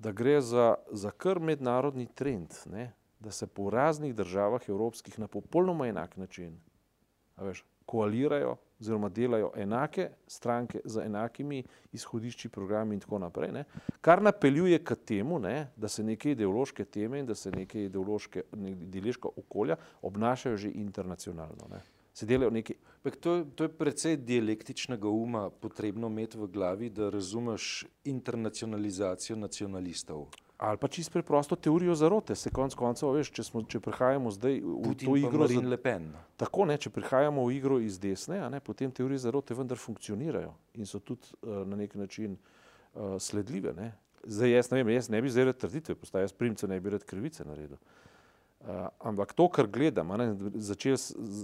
da 0.00 0.12
gre 0.12 0.40
za, 0.40 0.74
za 0.90 1.10
kar 1.10 1.40
mednarodni 1.40 2.06
trend, 2.14 2.54
ne? 2.66 2.92
da 3.20 3.30
se 3.30 3.46
po 3.46 3.70
raznih 3.70 4.14
državah 4.14 4.68
evropskih 4.68 5.18
na 5.18 5.28
popolnoma 5.28 5.86
enak 5.86 6.16
način 6.16 6.56
veš, 7.36 7.64
koalirajo 7.86 8.56
oziroma 8.80 9.08
delajo 9.08 9.50
enake 9.56 10.08
stranke 10.26 10.80
z 10.84 11.02
enakimi 11.04 11.64
izhodišči, 11.92 12.48
programi 12.48 12.94
in 12.94 13.00
tako 13.00 13.18
naprej, 13.18 13.52
ne? 13.52 13.64
kar 14.00 14.22
napeljuje 14.22 14.78
k 14.84 14.94
temu, 14.94 15.38
ne? 15.38 15.68
da 15.76 15.88
se 15.88 16.04
neke 16.04 16.30
ideološke 16.30 16.84
teme 16.84 17.20
in 17.20 17.26
da 17.26 17.34
se 17.34 17.50
neke 17.50 17.84
ideološke, 17.84 18.42
ideološka 18.56 19.28
okolja 19.36 19.76
obnašajo 20.02 20.56
že 20.56 20.70
internacionalno. 20.70 21.68
Ne? 21.70 21.82
Se 22.12 22.26
delajo 22.26 22.50
neki. 22.50 22.74
To, 23.20 23.44
to 23.54 23.64
je 23.64 23.68
precej 23.68 24.16
dialektičnega 24.16 25.08
uma 25.08 25.50
potrebno 25.50 26.06
imeti 26.06 26.38
v 26.38 26.46
glavi, 26.46 26.90
da 26.90 27.08
razumeš 27.10 27.86
internacionalizacijo 28.04 29.36
nacionalistov. 29.36 30.26
Ali 30.60 30.76
pa 30.76 30.88
čisto 30.88 31.12
preprosto 31.12 31.56
teorijo 31.56 31.94
zarote. 31.94 32.34
Se 32.36 32.50
konc 32.50 32.74
koncev, 32.76 33.14
veš, 33.16 33.30
če, 33.32 33.44
smo, 33.46 33.62
če 33.64 33.80
prihajamo 33.80 34.30
zdaj 34.30 34.58
v 34.60 34.74
Putin 34.84 35.08
to 35.08 35.16
igro. 35.16 35.46
Za, 35.48 35.96
tako 36.36 36.66
ne, 36.68 36.76
če 36.76 36.92
prihajamo 36.92 37.46
v 37.46 37.54
igro 37.56 37.78
iz 37.80 37.96
desne, 37.98 38.42
ne, 38.52 38.60
potem 38.60 38.92
teorije 38.92 39.24
zarote 39.24 39.56
vendar 39.56 39.80
funkcionirajo 39.80 40.52
in 40.76 40.84
so 40.84 41.00
tudi 41.00 41.32
uh, 41.40 41.62
na 41.64 41.80
nek 41.80 41.96
način 41.96 42.36
uh, 42.36 43.16
sledljive. 43.16 43.72
Ne. 43.72 43.94
Zdaj 44.28 44.52
jaz 44.52 44.68
ne 44.70 44.82
vem, 44.82 44.92
jaz 44.92 45.08
ne 45.08 45.22
bi 45.24 45.32
zdaj 45.32 45.48
rad 45.48 45.64
trditve, 45.64 45.96
postaje 45.96 46.28
jaz 46.28 46.36
primce 46.36 46.68
ne 46.68 46.76
bi 46.80 46.92
rad 46.92 47.08
krivice 47.08 47.48
naredil. 47.48 47.80
Uh, 47.80 48.09
ampak 48.98 49.32
to, 49.32 49.48
kar 49.48 49.66
gledam, 49.66 50.12
ne, 50.20 50.34
začel, 50.60 50.96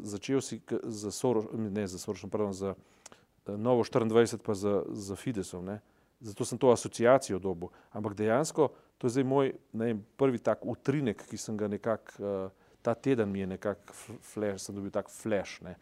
začel 0.04 0.40
si 0.40 0.60
za 0.82 1.10
Soros, 1.10 1.48
ne 1.52 1.86
za 1.86 1.98
Soros, 1.98 2.24
pardon, 2.30 2.52
za 2.52 2.74
uh, 2.74 3.56
Novo 3.56 3.84
24, 3.84 4.38
pa 4.42 4.54
za, 4.54 4.82
za 4.88 5.16
Fidesom, 5.16 5.64
ne. 5.64 5.80
zato 6.20 6.44
sem 6.44 6.58
to 6.58 6.70
asociacijo 6.70 7.38
dobil. 7.38 7.68
Ampak 7.92 8.14
dejansko, 8.14 8.68
to 8.98 9.06
je 9.06 9.10
zdaj 9.10 9.24
moj 9.24 9.54
ne, 9.72 9.96
prvi 10.16 10.38
tak 10.38 10.64
utrinek, 10.64 11.24
ki 11.28 11.36
sem 11.36 11.56
ga 11.56 11.68
nekako, 11.68 12.12
uh, 12.20 12.50
ta 12.82 12.94
teden 12.94 13.32
mi 13.32 13.40
je 13.40 13.46
nekako 13.46 13.92
flash, 14.22 14.64
sem 14.64 14.74
dobil 14.74 14.90
tak 14.90 15.10
flash. 15.10 15.60
Ne. 15.64 15.76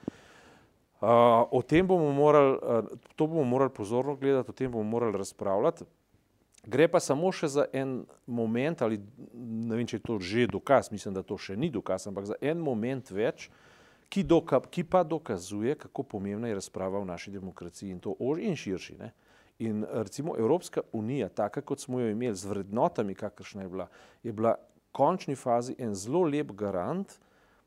Uh, 1.02 1.44
o 1.50 1.62
tem 1.62 1.86
bomo 1.86 2.12
morali, 2.12 2.58
uh, 2.62 2.86
to 3.16 3.26
bomo 3.26 3.44
morali 3.44 3.74
pozorno 3.74 4.16
gledati, 4.16 4.50
o 4.50 4.54
tem 4.54 4.70
bomo 4.70 4.84
morali 4.84 5.18
razpravljati. 5.18 5.84
Gre 6.66 6.88
pa 6.88 7.00
samo 7.00 7.28
še 7.33 7.49
za 7.52 7.66
en 7.76 8.04
moment, 8.26 8.83
ali 8.83 8.99
ne 9.35 9.76
vem, 9.76 9.87
če 9.87 9.99
je 9.99 10.04
to 10.04 10.16
že 10.21 10.47
dokaz, 10.49 10.88
mislim, 10.92 11.14
da 11.14 11.23
to 11.23 11.37
še 11.37 11.56
ni 11.56 11.68
dokaz, 11.71 12.06
ampak 12.09 12.28
za 12.30 12.38
en 12.40 12.61
moment 12.61 13.11
več, 13.12 13.50
ki, 14.09 14.25
doka, 14.25 14.61
ki 14.73 14.85
pa 14.88 15.02
dokazuje, 15.04 15.75
kako 15.80 16.06
pomembna 16.14 16.49
je 16.49 16.56
razprava 16.56 17.02
v 17.02 17.09
naši 17.11 17.35
demokraciji 17.35 17.90
in 17.92 18.00
to 18.00 18.14
oži 18.16 18.49
in 18.49 18.56
širši. 18.56 18.97
Ne? 19.00 19.11
In 19.64 19.85
recimo 19.90 20.37
Evropska 20.38 20.83
unija, 20.92 21.28
taka 21.28 21.61
kot 21.61 21.80
smo 21.80 22.00
jo 22.00 22.09
imeli, 22.11 22.37
z 22.37 22.49
vrednotami, 22.50 23.14
kakršna 23.14 23.66
je 23.66 23.68
bila, 23.68 23.88
je 24.23 24.33
bila 24.33 24.56
v 24.56 24.80
končni 24.94 25.37
fazi 25.37 25.76
en 25.78 25.94
zelo 25.94 26.25
lep 26.25 26.52
garant, 26.54 27.18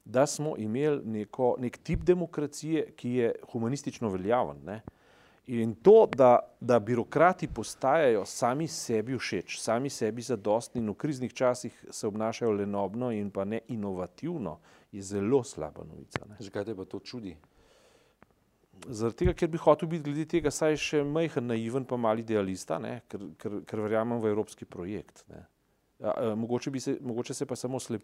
da 0.06 0.26
smo 0.26 0.56
imeli 0.58 1.04
neko, 1.04 1.56
nek 1.60 1.78
tip 1.84 2.06
demokracije, 2.08 2.92
ki 2.96 3.10
je 3.10 3.32
humanistično 3.52 4.10
veljaven. 4.10 4.64
Ne? 4.66 4.82
In 5.48 5.76
to, 5.76 6.10
da, 6.16 6.40
da 6.60 6.80
birokrati 6.80 7.48
postajajo 7.48 8.26
sami 8.26 8.68
sebi 8.68 9.16
všeč, 9.18 9.60
sami 9.62 9.90
sebi 9.90 10.22
zadostni 10.22 10.82
in 10.82 10.90
v 10.92 10.96
kriznih 11.00 11.34
časih 11.34 11.86
se 11.92 12.08
obnašajo 12.08 12.52
lenobno 12.52 13.12
in 13.12 13.30
pa 13.32 13.46
ne 13.46 13.62
inovativno, 13.68 14.58
je 14.92 15.02
zelo 15.02 15.44
slaba 15.44 15.86
novica. 15.88 16.26
Ne? 16.30 16.36
Zakaj 16.40 16.66
te 16.66 16.76
pa 16.76 16.86
to 16.86 17.00
čudi? 17.00 17.38
Zaradi 18.88 19.18
tega, 19.24 19.34
ker 19.34 19.48
bi 19.50 19.58
hotel 19.58 19.90
biti 19.90 20.04
glede 20.04 20.26
tega 20.28 20.52
saj 20.52 20.76
še 20.84 21.04
majhen, 21.08 21.48
naiven, 21.48 21.88
pa 21.88 21.98
mali 21.98 22.28
idealista, 22.28 22.76
ne? 22.80 23.00
ker, 23.08 23.24
ker, 23.40 23.62
ker 23.66 23.86
verjamem 23.88 24.20
v 24.20 24.34
evropski 24.36 24.68
projekt. 24.68 25.24
Ne? 25.32 25.46
Ja, 26.04 26.14
mogoče, 26.36 26.76
se, 26.80 26.98
mogoče 27.02 27.34
se 27.34 27.48
pa 27.48 27.56
samo 27.56 27.80
slep, 27.80 28.04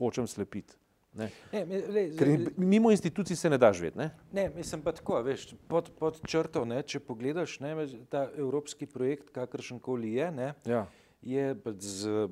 hočem 0.00 0.26
slepiti. 0.26 0.80
Ne. 1.18 1.30
Ne, 1.52 1.64
le, 1.88 2.02
Ker 2.16 2.32
mimo 2.56 2.90
institucij 2.90 3.36
se 3.36 3.50
ne 3.50 3.58
da 3.58 3.72
živeti. 3.72 3.98
Ne? 3.98 4.10
ne, 4.32 4.48
mislim 4.56 4.82
pa 4.82 4.92
tako, 4.92 5.18
veš, 5.26 5.48
pod, 5.68 5.90
pod 5.98 6.20
črto, 6.26 6.64
ne, 6.64 6.82
če 6.82 7.00
pogledaš, 7.00 7.58
ne, 7.60 7.74
ta 8.08 8.28
evropski 8.38 8.86
projekt, 8.86 9.32
kakršen 9.34 9.80
koli 9.82 10.14
je, 10.16 10.30
ne, 10.32 10.52
Ja. 10.66 10.86
je 11.22 11.54
pač 11.58 11.82
z 11.82 12.28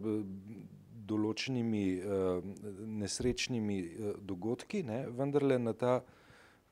določenimi 1.07 1.85
uh, 2.03 2.43
nesrečnimi 2.99 3.77
uh, 3.83 4.13
dogodki, 4.27 4.83
ne, 4.87 5.05
vendarle 5.15 5.59
na 5.59 5.73
ta 5.73 6.01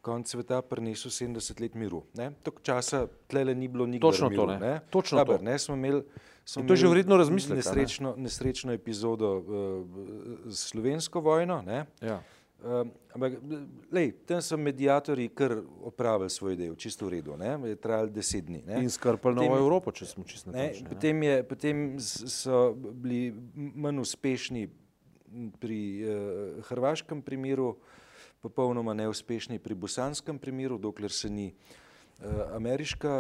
konc 0.04 0.28
sveta 0.28 0.58
prinesel 0.68 1.10
70 1.14 1.60
let 1.62 1.76
miru. 1.80 2.02
Ne. 2.18 2.30
Tok 2.44 2.58
časa 2.66 3.06
tlele 3.30 3.54
ni 3.56 3.68
bilo 3.72 3.86
nikdar 3.88 4.10
Točno 4.12 4.28
to, 4.28 4.34
miru. 4.34 4.46
ne. 4.52 4.58
Ne. 4.60 4.80
Točno 4.92 5.22
Dobar, 5.22 5.38
to. 5.40 5.46
Ne, 5.46 5.54
smo 5.58 5.78
imeli, 5.78 6.02
In 6.44 6.66
to 6.66 6.72
je 6.72 6.84
že 6.84 6.88
vredno 6.88 7.16
razmisleka, 7.16 7.54
ne. 7.54 7.64
Nesrečno, 7.64 8.14
nesrečno 8.16 8.72
epizodo 8.72 9.36
uh, 9.36 9.44
s 10.52 10.68
slovensko 10.68 11.20
vojno. 11.20 11.62
Ne. 11.62 11.86
Ja. 12.00 12.20
Um, 12.64 12.90
ampak, 13.12 13.32
lej, 13.92 14.12
tam 14.24 14.42
so 14.42 14.56
medijatorji 14.56 15.28
kar 15.36 15.56
opravili 15.84 16.30
svoj 16.30 16.56
del, 16.56 16.76
čisto 16.76 17.06
v 17.06 17.18
redu, 17.18 17.36
ne, 17.36 17.58
je 17.68 17.76
trajalo 17.76 18.08
deset 18.08 18.44
dni. 18.44 18.62
Ne. 18.64 18.80
In 18.84 18.90
skrpali 18.90 19.36
novo 19.36 19.58
Evropo, 19.58 19.92
če 19.92 20.06
smo 20.08 20.24
čisto 20.24 20.52
natančni. 20.52 20.84
ne. 20.84 20.88
potem, 20.88 21.22
je, 21.22 21.42
potem 21.48 21.82
so 22.00 22.72
bili 22.76 23.34
manj 23.56 24.00
uspešni 24.00 24.68
pri 25.60 25.80
uh, 26.00 26.64
hrvaškem 26.70 27.20
primeru, 27.24 27.74
popolnoma 28.40 28.94
neuspešni 28.96 29.58
pri 29.58 29.74
bosanskem 29.74 30.38
primeru, 30.38 30.78
dokler 30.78 31.12
se 31.12 31.28
ni 31.28 31.50
uh, 31.52 31.83
ameriška 32.54 33.12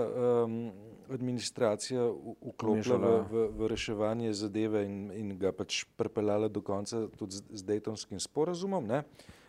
um, 0.44 0.72
administracija 1.10 2.06
vklopila 2.42 2.96
v, 2.96 3.00
Vmešala. 3.00 3.26
v, 3.30 3.48
v 3.58 3.68
reševanje 3.68 4.32
zadeve 4.32 4.84
in, 4.86 5.10
in 5.12 5.32
ga 5.38 5.52
pač 5.52 5.84
pripeljala 5.96 6.48
do 6.48 6.62
konca 6.64 7.06
tudi 7.18 7.40
z, 7.40 7.44
z 7.50 7.66
Daytonskim 7.68 8.20
sporazumom. 8.20 8.86
Ne. 8.86 9.02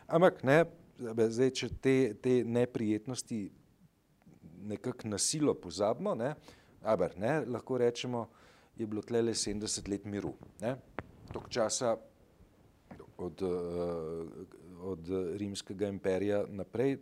Ampak 0.07 0.43
ne, 0.43 0.65
zdaj, 0.99 1.51
če 1.51 1.69
te, 1.81 1.95
te 2.21 2.41
neprijetnosti 2.43 3.39
nekako 4.65 5.07
na 5.13 5.17
silo 5.21 5.53
pozabimo, 5.53 6.15
ne, 6.17 6.33
aber, 6.81 7.13
ne, 7.17 7.39
lahko 7.45 7.77
rečemo, 7.77 8.27
je 8.75 8.87
bilo 8.87 9.01
tlele 9.01 9.33
70 9.33 9.89
let 9.89 10.05
miru. 10.05 10.33
Ne. 10.61 10.75
Tok 11.31 11.49
časa 11.49 11.95
od, 13.17 13.41
uh, 13.41 14.27
od 14.91 15.09
rimskega 15.39 15.87
imperija 15.87 16.43
naprej 16.49 16.97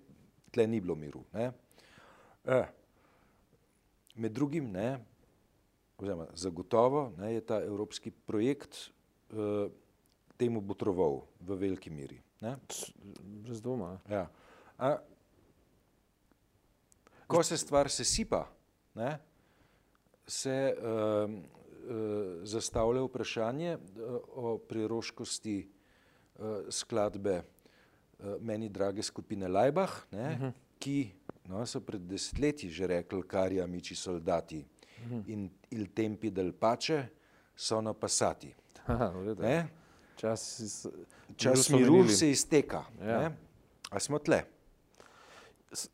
tle 0.53 0.67
ni 0.67 0.81
bilo 0.81 0.95
miru. 0.95 1.23
Ne. 1.33 1.51
Eh, 2.43 2.65
med 4.15 4.31
drugim, 4.31 4.71
ne, 4.71 4.97
oziroma 5.97 6.25
zagotovo 6.35 7.13
ne, 7.17 7.33
je 7.33 7.41
ta 7.41 7.61
evropski 7.63 8.11
projekt 8.11 8.75
uh, 9.31 9.71
temu 10.37 10.61
botroval 10.61 11.21
v 11.39 11.55
veliki 11.55 11.89
meri. 11.89 12.19
Ne. 12.41 12.57
Brez 13.45 13.61
dvoma. 13.63 13.95
Ja. 14.09 14.25
A, 14.77 14.97
ko 17.27 17.43
se 17.47 17.57
stvar 17.57 17.89
sesipa, 17.89 18.43
ne, 18.99 19.15
se 20.27 20.57
uh, 20.75 21.31
uh, 21.31 22.43
zastavlja 22.43 23.05
vprašanje 23.07 23.77
uh, 23.77 24.19
o 24.35 24.57
priroškosti 24.57 25.57
uh, 25.63 26.67
skladbe 26.69 27.39
uh, 27.39 28.35
meni 28.41 28.69
drage 28.69 29.03
skupine 29.03 29.47
Lajbah, 29.47 29.95
ne, 30.11 30.27
uh 30.27 30.41
-huh. 30.41 30.51
ki 30.79 31.22
no, 31.45 31.65
so 31.65 31.81
pred 31.81 32.01
desetletji 32.01 32.69
že 32.69 32.87
rekli, 32.87 33.23
kar 33.27 33.51
je 33.51 33.63
amici 33.63 33.95
soldati 33.95 34.65
-huh. 35.09 35.23
in 35.27 35.49
il 35.69 35.93
tempi 35.93 36.31
del 36.31 36.53
pace 36.53 37.11
sono 37.53 37.93
passati. 37.93 38.53
Aha. 38.85 39.11
Ne. 39.37 39.69
Čas, 40.15 40.59
iz- 40.59 40.87
Čas 41.35 41.69
miru 41.69 42.07
se 42.07 42.29
izteka. 42.29 42.83
Ja. 42.99 43.19
Ne. 43.19 43.37
A 43.89 43.99
smo 43.99 44.19
tle? 44.19 44.43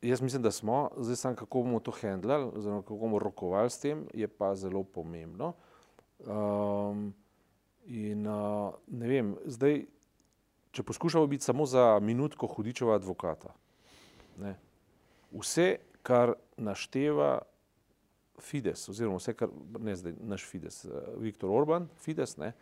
Jaz 0.01 0.21
mislim, 0.21 0.41
da 0.41 0.51
smo, 0.51 0.89
zdaj 0.97 1.15
samo 1.15 1.35
kako 1.35 1.61
bomo 1.63 1.79
to 1.79 1.91
handlali, 1.91 2.51
oziroma 2.55 2.81
kako 2.81 2.97
bomo 2.97 3.19
rokovali 3.19 3.69
s 3.69 3.79
tem, 3.79 4.07
je 4.13 4.27
pa 4.27 4.55
zelo 4.55 4.83
pomembno. 4.83 5.53
Um, 6.19 7.13
in 7.85 8.27
uh, 8.27 8.73
ne 8.87 9.07
vem, 9.07 9.35
zdaj, 9.45 9.85
če 10.71 10.83
poskušamo 10.83 11.27
biti 11.27 11.43
samo 11.43 11.65
za 11.65 11.99
minutko 11.99 12.47
hudičeva 12.47 12.95
advokata, 12.95 13.53
ne, 14.37 14.55
vse, 15.31 15.75
kar 16.03 16.33
našteva 16.57 17.39
Fides, 18.39 18.85
oziroma 18.89 19.19
vse, 19.19 19.33
kar 19.35 19.51
ne 19.79 19.95
zdaj 19.95 20.15
naš 20.23 20.45
Fides, 20.47 20.85
uh, 20.85 20.91
Viktor 21.19 21.51
Orban, 21.51 21.89
Fides, 21.99 22.37
ne, 22.37 22.53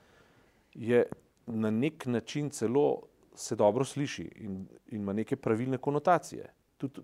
je 0.73 1.03
na 1.47 1.71
nek 1.71 2.06
način 2.06 2.49
celo 2.49 3.03
se 3.36 3.56
dobro 3.56 3.86
sliši 3.86 4.23
in, 4.36 4.65
in 4.88 5.01
ima 5.01 5.13
neke 5.13 5.36
pravilne 5.36 5.77
konotacije. 5.77 6.49
Tudi 6.77 7.01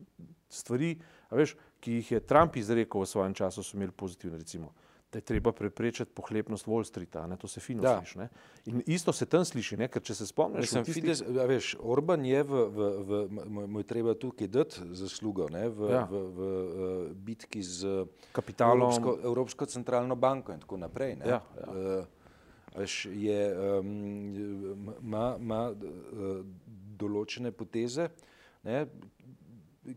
stvari, 0.50 0.96
veš, 1.32 1.56
ki 1.80 2.00
jih 2.00 2.12
je 2.12 2.20
Trump 2.20 2.56
izrekel 2.56 3.02
v 3.02 3.10
svojem 3.10 3.34
času, 3.34 3.64
so 3.64 3.78
imeli 3.78 3.92
pozitivne. 3.92 4.38
Recimo, 4.38 4.74
da 5.14 5.18
je 5.18 5.26
treba 5.28 5.52
preprečiti 5.54 6.10
pohlepnost 6.12 6.66
Wall 6.66 6.84
Streeta, 6.84 7.28
ne, 7.28 7.38
to 7.38 7.48
se 7.48 7.60
fino 7.60 7.82
Da. 7.82 7.98
sliši. 8.00 8.18
Ne. 8.18 8.30
In 8.66 8.82
isto 8.88 9.14
se 9.14 9.26
tam 9.28 9.44
sliši, 9.44 9.78
ne, 9.78 9.88
ker 9.88 10.02
če 10.02 10.16
se 10.16 10.26
spomniš, 10.26 10.72
v 10.72 10.82
tistih- 10.82 10.94
Fides, 10.96 11.22
a 11.22 11.46
veš, 11.46 11.76
Orban 11.80 12.26
je 12.26 12.42
v, 12.42 12.64
v, 12.68 12.80
v 13.00 13.12
mu- 13.46 13.78
je 13.78 13.86
treba 13.86 14.16
tukaj 14.16 14.48
dati 14.50 14.82
zaslugo 14.92 15.46
ne, 15.48 15.70
v, 15.70 15.80
Ja. 15.84 15.94
ja. 15.94 16.04
v, 16.06 16.16
v, 16.16 16.40
v 16.74 16.82
bitki 17.16 17.62
z 17.62 18.08
kapitalom, 18.32 18.90
Evropsko, 18.90 19.20
Evropsko 19.24 19.66
centralno 19.68 20.16
banko 20.18 20.52
in 20.52 20.60
tako 20.60 20.78
naprej. 20.80 21.16
Ne. 21.16 21.26
Ja, 21.28 21.40
ja. 21.56 21.68
Uh, 21.68 22.06
veš, 22.74 23.06
je, 23.08 23.40
um, 23.78 24.34
ima, 25.00 25.38
ima 25.38 25.62
uh, 25.70 26.42
določene 26.98 27.52
poteze, 27.52 28.10
ne, 28.64 28.88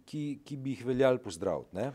ki, 0.07 0.40
ki 0.44 0.57
bi 0.57 0.75
jih 0.75 0.85
veljali 0.87 1.18
pozdraviti. 1.22 1.77
ne. 1.77 1.92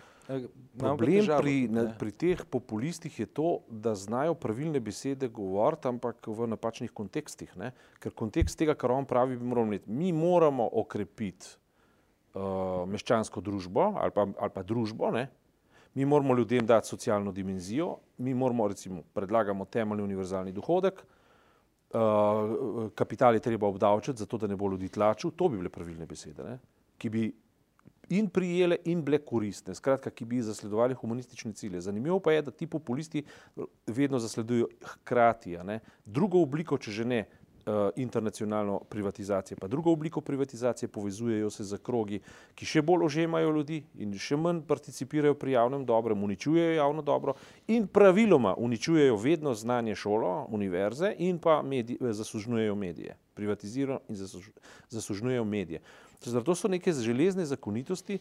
Pa 0.80 0.94
Problem 0.94 1.18
težavo 1.20 1.44
pri, 1.44 1.56
ne. 1.68 1.84
pri 2.00 2.12
teh 2.16 2.44
populistih 2.48 3.20
je 3.20 3.26
to, 3.26 3.50
da 3.68 3.96
znajo 4.00 4.36
pravilne 4.40 4.80
besede 4.80 5.28
govoriti, 5.28 5.90
ampak 5.90 6.28
v 6.28 6.48
napačnih 6.54 6.92
kontekstih. 6.92 7.52
Ne? 7.60 7.74
Ker 8.00 8.16
kontekst 8.16 8.60
tega, 8.60 8.76
kar 8.80 8.94
on 8.96 9.06
pravi, 9.06 9.36
bi 9.36 9.46
morali 9.46 9.74
imeti. 9.74 9.92
Mi 9.92 10.14
moramo 10.16 10.70
okrepiti 10.80 11.58
uh, 12.34 12.88
meščansko 12.88 13.44
družbo 13.44 13.92
ali 14.00 14.16
pa, 14.16 14.28
ali 14.40 14.56
pa 14.56 14.64
družbo, 14.64 15.12
ne? 15.12 15.28
mi 15.94 16.06
moramo 16.08 16.38
ljudem 16.38 16.64
dati 16.66 16.88
socialno 16.88 17.34
dimenzijo, 17.36 17.98
mi 18.18 18.34
moramo, 18.34 18.68
recimo, 18.72 19.02
predlagamo 19.14 19.66
temeljni 19.66 20.04
univerzalni 20.04 20.54
dohodek, 20.56 21.02
uh, 21.92 22.88
kapital 22.96 23.36
je 23.36 23.44
treba 23.44 23.68
obdavčiti, 23.68 24.24
zato 24.24 24.38
da 24.38 24.48
ne 24.48 24.56
bo 24.56 24.70
ljudi 24.72 24.88
tlačil. 24.90 25.36
To 25.36 25.50
bi 25.50 25.60
bile 25.60 25.70
pravilne 25.70 26.08
besede, 26.08 26.48
ne? 26.48 26.60
ki 26.98 27.10
bi 27.10 27.26
in 28.12 28.30
prijele, 28.30 28.78
in 28.86 29.04
bile 29.04 29.19
koristne, 29.26 29.76
skratka, 29.76 30.12
ki 30.12 30.26
bi 30.26 30.41
zasledovali 30.41 30.93
humanistične 30.93 31.54
cilje. 31.54 31.82
Zanimivo 31.82 32.19
pa 32.19 32.32
je, 32.32 32.41
da 32.41 32.52
ti 32.52 32.67
populisti 32.67 33.24
vedno 33.88 34.19
zasledujejo 34.19 34.67
hkrati 34.84 35.58
drugo 36.06 36.41
obliko, 36.41 36.78
če 36.78 36.91
že 36.91 37.06
ne 37.06 37.26
uh, 37.65 37.89
internacionalno 37.95 38.80
privatizacijo, 38.89 39.58
pa 39.62 39.67
drugo 39.67 39.91
obliko 39.91 40.21
privatizacije, 40.21 40.89
povezujejo 40.89 41.50
se 41.50 41.63
z 41.63 41.78
krogi, 41.78 42.21
ki 42.56 42.65
še 42.65 42.82
bolj 42.82 43.06
ožemajo 43.06 43.52
ljudi 43.52 43.82
in 44.00 44.13
še 44.17 44.38
manj 44.38 44.63
participirajo 44.67 45.36
pri 45.36 45.56
javnem 45.56 45.86
dobrem, 45.86 46.24
uničujejo 46.24 46.76
javno 46.76 47.02
dobro 47.02 47.36
in 47.67 47.88
praviloma 47.88 48.56
uničujejo 48.58 49.15
vedno 49.15 49.54
znanje 49.54 49.95
šolo, 49.95 50.47
univerze 50.50 51.15
in 51.17 51.39
pa 51.39 51.62
medij, 51.62 51.97
zasužnjujejo 52.02 52.76
medije. 52.76 53.17
Privatizirajo 53.42 54.00
in 54.10 54.16
zasuž, 54.16 54.50
zasužnjujejo 54.90 55.44
medije. 55.46 55.82
Zato 56.22 56.56
so 56.56 56.70
neke 56.70 56.94
železne 56.94 57.46
zakonitosti, 57.50 58.20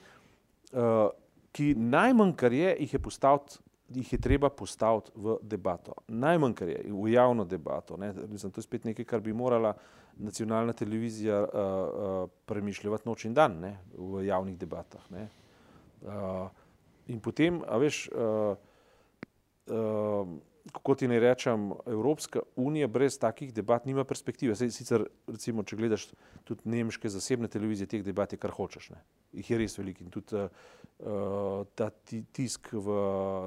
uh, 0.72 1.10
ki 1.52 1.74
najmanj, 1.74 2.32
kar 2.40 2.52
je, 2.52 2.76
jih 2.80 2.94
je 2.94 3.02
postaviti. 3.02 3.60
Jih 3.90 4.12
je 4.12 4.20
treba 4.22 4.48
postaviti 4.54 5.10
v 5.18 5.34
debato. 5.42 5.96
Najmanj, 6.08 6.52
kar 6.54 6.68
je, 6.68 6.84
v 6.94 7.10
javno 7.10 7.44
debato. 7.44 7.96
Ne. 7.98 8.12
Mislim, 8.30 8.52
to 8.52 8.62
je 8.62 8.68
spet 8.68 8.84
nekaj, 8.86 9.04
kar 9.04 9.20
bi 9.20 9.34
morala 9.34 9.74
nacionalna 10.16 10.72
televizija 10.72 11.40
uh, 11.42 11.48
uh, 11.50 12.30
premišljati 12.46 13.08
noč 13.08 13.24
in 13.24 13.34
dan 13.34 13.58
ne, 13.60 13.72
v 13.98 14.24
javnih 14.28 14.58
debatah. 14.58 15.10
Ne. 15.10 15.26
Uh, 16.06 16.46
in 17.10 17.20
potem, 17.20 17.60
a 17.66 17.80
veš, 17.82 18.06
uh, 18.14 18.54
uh, 19.74 20.38
kako 20.72 20.94
ti 20.94 21.08
naj 21.08 21.20
rečem, 21.20 21.72
Evropska 21.86 22.40
unija 22.56 22.86
brez 22.86 23.18
takih 23.18 23.54
debat 23.54 23.86
nima 23.86 24.04
perspektive. 24.04 24.54
Sej, 24.56 24.70
sicer, 24.74 25.06
recimo, 25.26 25.62
če 25.62 25.76
gledaš 25.76 26.08
tudi 26.44 26.68
nemške 26.70 27.08
zasebne 27.08 27.48
televizije, 27.48 27.88
teh 27.90 28.04
debat 28.04 28.32
je 28.32 28.38
kar 28.38 28.52
hočeš. 28.54 28.90
Ne? 28.94 29.02
Jih 29.40 29.50
je 29.50 29.58
res 29.58 29.78
veliko 29.78 30.04
in 30.04 30.12
tudi 30.14 30.36
uh, 30.36 30.48
ta 31.74 31.90
tisk 32.32 32.72
v 32.72 32.96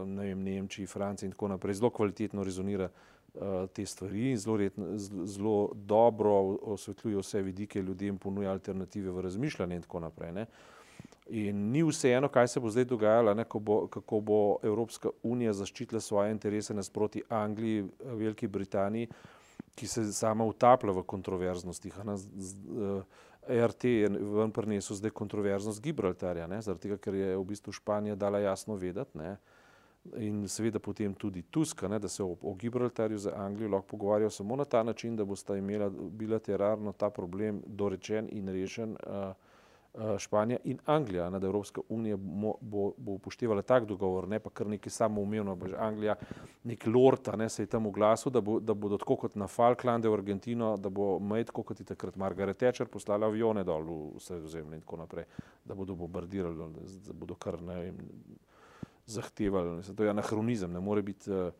ne 0.10 0.30
vem, 0.32 0.43
Nemčiji, 0.43 0.89
Franciji 0.89 1.30
in 1.30 1.36
tako 1.36 1.54
naprej 1.54 1.80
zelo 1.80 1.91
kvalitetno 1.93 2.43
rezonira 2.43 2.89
uh, 2.89 3.65
te 3.73 3.86
stvari 3.86 4.32
in 4.32 4.38
zelo, 4.38 4.58
redno, 4.58 4.93
zelo 4.97 5.58
dobro 5.76 6.38
osvetljuje 6.76 7.21
vse 7.21 7.41
vidike, 7.41 7.82
ljudem 7.82 8.17
ponuja 8.17 8.52
alternative 8.52 9.12
v 9.12 9.28
razmišljanju 9.28 9.76
in 9.76 9.86
tako 9.86 10.06
naprej. 10.08 10.34
Ne? 10.39 10.47
In 11.30 11.72
ni 11.72 11.84
vseeno, 11.84 12.28
kaj 12.28 12.48
se 12.48 12.60
bo 12.60 12.70
zdaj 12.70 12.86
dogajalo, 12.86 13.34
ne, 13.34 13.46
bo, 13.60 13.88
kako 13.88 14.20
bo 14.20 14.40
Evropska 14.64 15.10
unija 15.24 15.54
zaščitila 15.54 16.02
svoje 16.02 16.32
interese 16.32 16.74
nasproti 16.74 17.24
Angliji, 17.30 17.86
Veliki 18.04 18.48
Britaniji, 18.48 19.08
ki 19.76 19.88
se 19.88 20.04
sama 20.14 20.46
utaplja 20.46 20.92
v 20.92 21.04
kontroverznostih. 21.04 21.96
Ne, 22.04 22.18
z, 22.18 22.28
z, 22.36 23.04
RT 23.48 23.84
je 23.84 24.10
ven 24.10 24.52
prinesel 24.52 24.96
zdaj 24.96 25.12
kontroverznost 25.12 25.82
Gibraltarja, 25.84 26.48
ne, 26.48 26.62
zaradi 26.62 26.88
tega, 26.88 26.98
ker 26.98 27.16
je 27.16 27.34
v 27.38 27.44
bistvu 27.48 27.74
Španija 27.76 28.16
dala 28.16 28.40
jasno 28.40 28.76
vedeti. 28.76 29.18
Ne, 29.18 29.38
in 30.20 30.44
seveda 30.52 30.80
potem 30.84 31.14
tudi 31.16 31.42
Tuska, 31.42 31.88
ne, 31.88 32.00
da 32.00 32.08
se 32.08 32.24
o, 32.24 32.36
o 32.42 32.54
Gibraltarju 32.60 33.18
za 33.18 33.34
Anglijo 33.36 33.72
lahko 33.72 33.88
pogovarjajo 33.88 34.30
samo 34.30 34.56
na 34.56 34.66
ta 34.66 34.84
način, 34.84 35.16
da 35.16 35.26
bosta 35.26 35.58
imela 35.58 35.90
bilateralno 35.90 36.92
ta 36.92 37.10
problem 37.10 37.62
dorečen 37.66 38.30
in 38.32 38.48
rešen. 38.48 38.98
Eh, 39.00 39.34
Španija 40.17 40.58
in 40.63 40.79
Anglija, 40.86 41.29
da 41.29 41.47
Evropska 41.47 41.82
unija 41.89 42.17
bo, 42.17 42.53
bo, 42.62 42.91
bo 42.97 43.12
upoštevala 43.12 43.62
tak 43.62 43.86
dogovor, 43.86 44.27
ne 44.27 44.39
pa 44.39 44.49
kar 44.49 44.67
nekaj 44.67 44.89
samoumevno, 44.89 45.53
pa 45.56 45.67
že 45.67 45.75
Anglija, 45.77 46.15
nek 46.63 46.86
lorta, 46.88 47.36
ne, 47.38 47.49
se 47.49 47.63
je 47.63 47.69
tam 47.69 47.86
v 47.86 47.91
glasu, 47.91 48.29
da, 48.34 48.41
bo, 48.41 48.60
da 48.60 48.73
bodo 48.73 48.97
tako 48.97 49.19
kot 49.21 49.36
na 49.36 49.47
Falklande 49.47 50.10
v 50.10 50.17
Argentino, 50.17 50.71
da 50.77 50.89
bo 50.89 51.19
med, 51.19 51.51
kot 51.53 51.79
je 51.79 51.86
takrat 51.86 52.17
Margaret 52.17 52.58
Thatcher 52.58 52.89
poslala 52.89 53.29
avione 53.29 53.63
dol 53.63 53.86
v 53.86 54.23
sredozemlje 54.23 54.82
in 54.82 54.82
tako 54.82 55.03
naprej, 55.03 55.29
da 55.65 55.77
bodo 55.77 55.95
bombardirali, 55.95 56.71
da 57.06 57.13
bodo 57.13 57.38
kar 57.38 57.62
ne 57.62 57.79
vem, 57.84 58.01
zahtevali. 59.06 59.77
Ne, 59.77 59.95
to 59.95 60.03
je 60.03 60.10
anahronizem, 60.10 60.73
ne 60.73 60.82
more 60.82 61.06
biti 61.06 61.29
uh, 61.29 61.53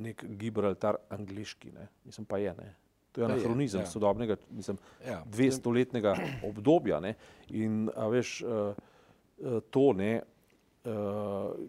nek 0.00 0.24
Gibraltar 0.40 0.96
angliški, 1.12 1.76
ne, 1.76 1.90
mislim 2.08 2.24
pa 2.26 2.38
je, 2.38 2.54
ne. 2.56 2.74
To 3.18 3.22
je 3.22 3.32
anahronizem 3.32 3.80
ja. 3.80 3.86
sodobnega, 3.86 4.36
mislim, 4.50 4.76
ja. 5.06 5.22
dvestoletnega 5.26 6.14
obdobja. 6.46 7.00
Ne? 7.00 7.16
In 7.50 7.88
veš, 8.10 8.42
uh, 8.46 9.58
to, 9.74 9.86
ne, 9.98 10.20
uh, 10.22 10.92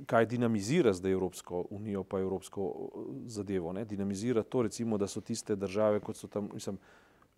kaj 0.05 0.27
dinamizira 0.29 0.93
zdaj 0.93 1.11
Evropsko 1.11 1.63
unijo, 1.73 2.03
pa 2.03 2.19
Evropsko 2.21 2.67
zadevo. 3.25 3.73
Ne? 3.73 3.85
Dinamizira 3.85 4.43
to, 4.43 4.61
recimo, 4.69 4.97
da 5.01 5.07
so 5.07 5.25
tiste 5.25 5.55
države, 5.55 6.03
kot 6.05 6.21
so 6.21 6.29
tam, 6.29 6.51
mislim, 6.53 6.77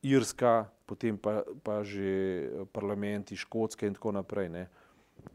Irska, 0.03 0.65
potem 0.85 1.17
pa, 1.17 1.43
pa 1.63 1.79
že 1.87 2.51
parlamenti 2.73 3.37
Škotske 3.39 3.87
in 3.87 3.95
tako 3.95 4.11
naprej, 4.11 4.49
ne? 4.49 4.67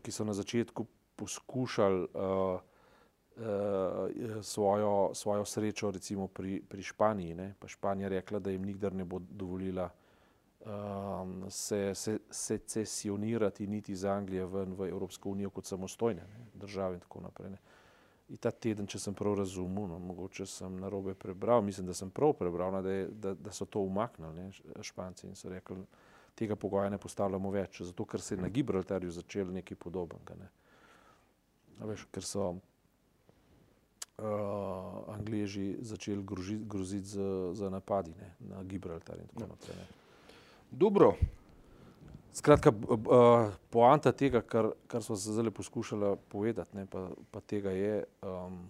ki 0.03 0.13
so 0.13 0.25
na 0.25 0.37
začetku 0.37 0.85
poskušali 1.17 2.09
uh, 2.13 2.61
svojo, 4.43 5.11
svojo 5.15 5.45
srečo 5.45 5.91
recimo 5.91 6.27
pri, 6.27 6.63
pri 6.69 6.83
Španiji. 6.83 7.35
Ne? 7.35 7.55
Pa 7.59 7.69
Španija 7.69 8.09
rekla, 8.09 8.39
da 8.39 8.51
jim 8.51 8.65
nikdar 8.65 8.95
ne 8.95 9.05
bo 9.05 9.19
dovolila 9.19 9.91
um, 10.67 11.51
se, 11.51 11.95
se, 11.95 12.19
se 12.31 12.59
cesionirati 12.59 13.67
niti 13.67 13.93
iz 13.93 14.05
Anglije 14.05 14.47
ven 14.47 14.75
v 14.75 14.89
Evropsko 14.89 15.31
unijo 15.31 15.51
kot 15.51 15.65
samostojne 15.65 16.23
ne? 16.23 16.47
države 16.55 16.95
in 16.95 17.01
tako 17.01 17.21
naprej. 17.21 17.51
Ne? 17.51 17.59
In 18.29 18.37
ta 18.37 18.51
teden, 18.51 18.87
če 18.87 18.99
sem 18.99 19.15
prav 19.15 19.37
razumel, 19.39 19.87
no, 19.87 19.99
mogoče 20.03 20.47
sem 20.51 20.81
na 20.81 20.89
robe 20.91 21.15
prebral, 21.15 21.63
mislim, 21.63 21.87
da 21.87 21.95
sem 21.95 22.11
prav 22.11 22.33
prebral, 22.35 22.73
no, 22.73 22.83
da, 22.83 22.91
je, 22.91 23.09
da, 23.11 23.35
da 23.35 23.53
so 23.55 23.65
to 23.65 23.85
umaknili 23.87 24.35
ne, 24.35 24.51
Španci 24.83 25.29
in 25.29 25.37
so 25.39 25.49
rekli, 25.49 25.77
tega 26.35 26.57
pogoja 26.57 26.91
ne 26.91 26.99
postavljamo 26.99 27.51
več, 27.51 27.83
zato 27.87 28.05
ker 28.05 28.21
se 28.21 28.35
je 28.35 28.43
na 28.43 28.49
Gibraltarju 28.49 29.11
začel 29.15 29.53
nekaj 29.55 29.79
podobnega. 29.79 30.35
Ne. 30.41 30.49
Veš, 31.87 32.09
ker 32.11 32.27
so 32.27 32.49
uh, 34.19 35.15
Angliji 35.15 35.77
začeli 35.81 36.25
groziti 36.61 37.07
z, 37.07 37.21
z 37.53 37.71
napadi 37.71 38.15
ne, 38.21 38.35
na 38.41 38.63
Gibraltar 38.63 39.19
in 39.21 39.27
tako 39.27 39.43
ja. 39.43 39.49
naprej. 39.49 39.77
Dobro. 40.71 41.15
Skratka, 42.33 42.69
uh, 42.69 43.53
poanta 43.71 44.13
tega, 44.13 44.43
kar, 44.43 44.71
kar 44.87 45.03
smo 45.03 45.17
se 45.17 45.33
zdaj 45.33 45.51
poskušali 45.51 46.17
povedati, 46.29 46.77
ne, 46.77 46.87
pa, 46.87 47.09
pa 47.31 47.41
tega 47.41 47.71
je, 47.71 48.05
um, 48.23 48.69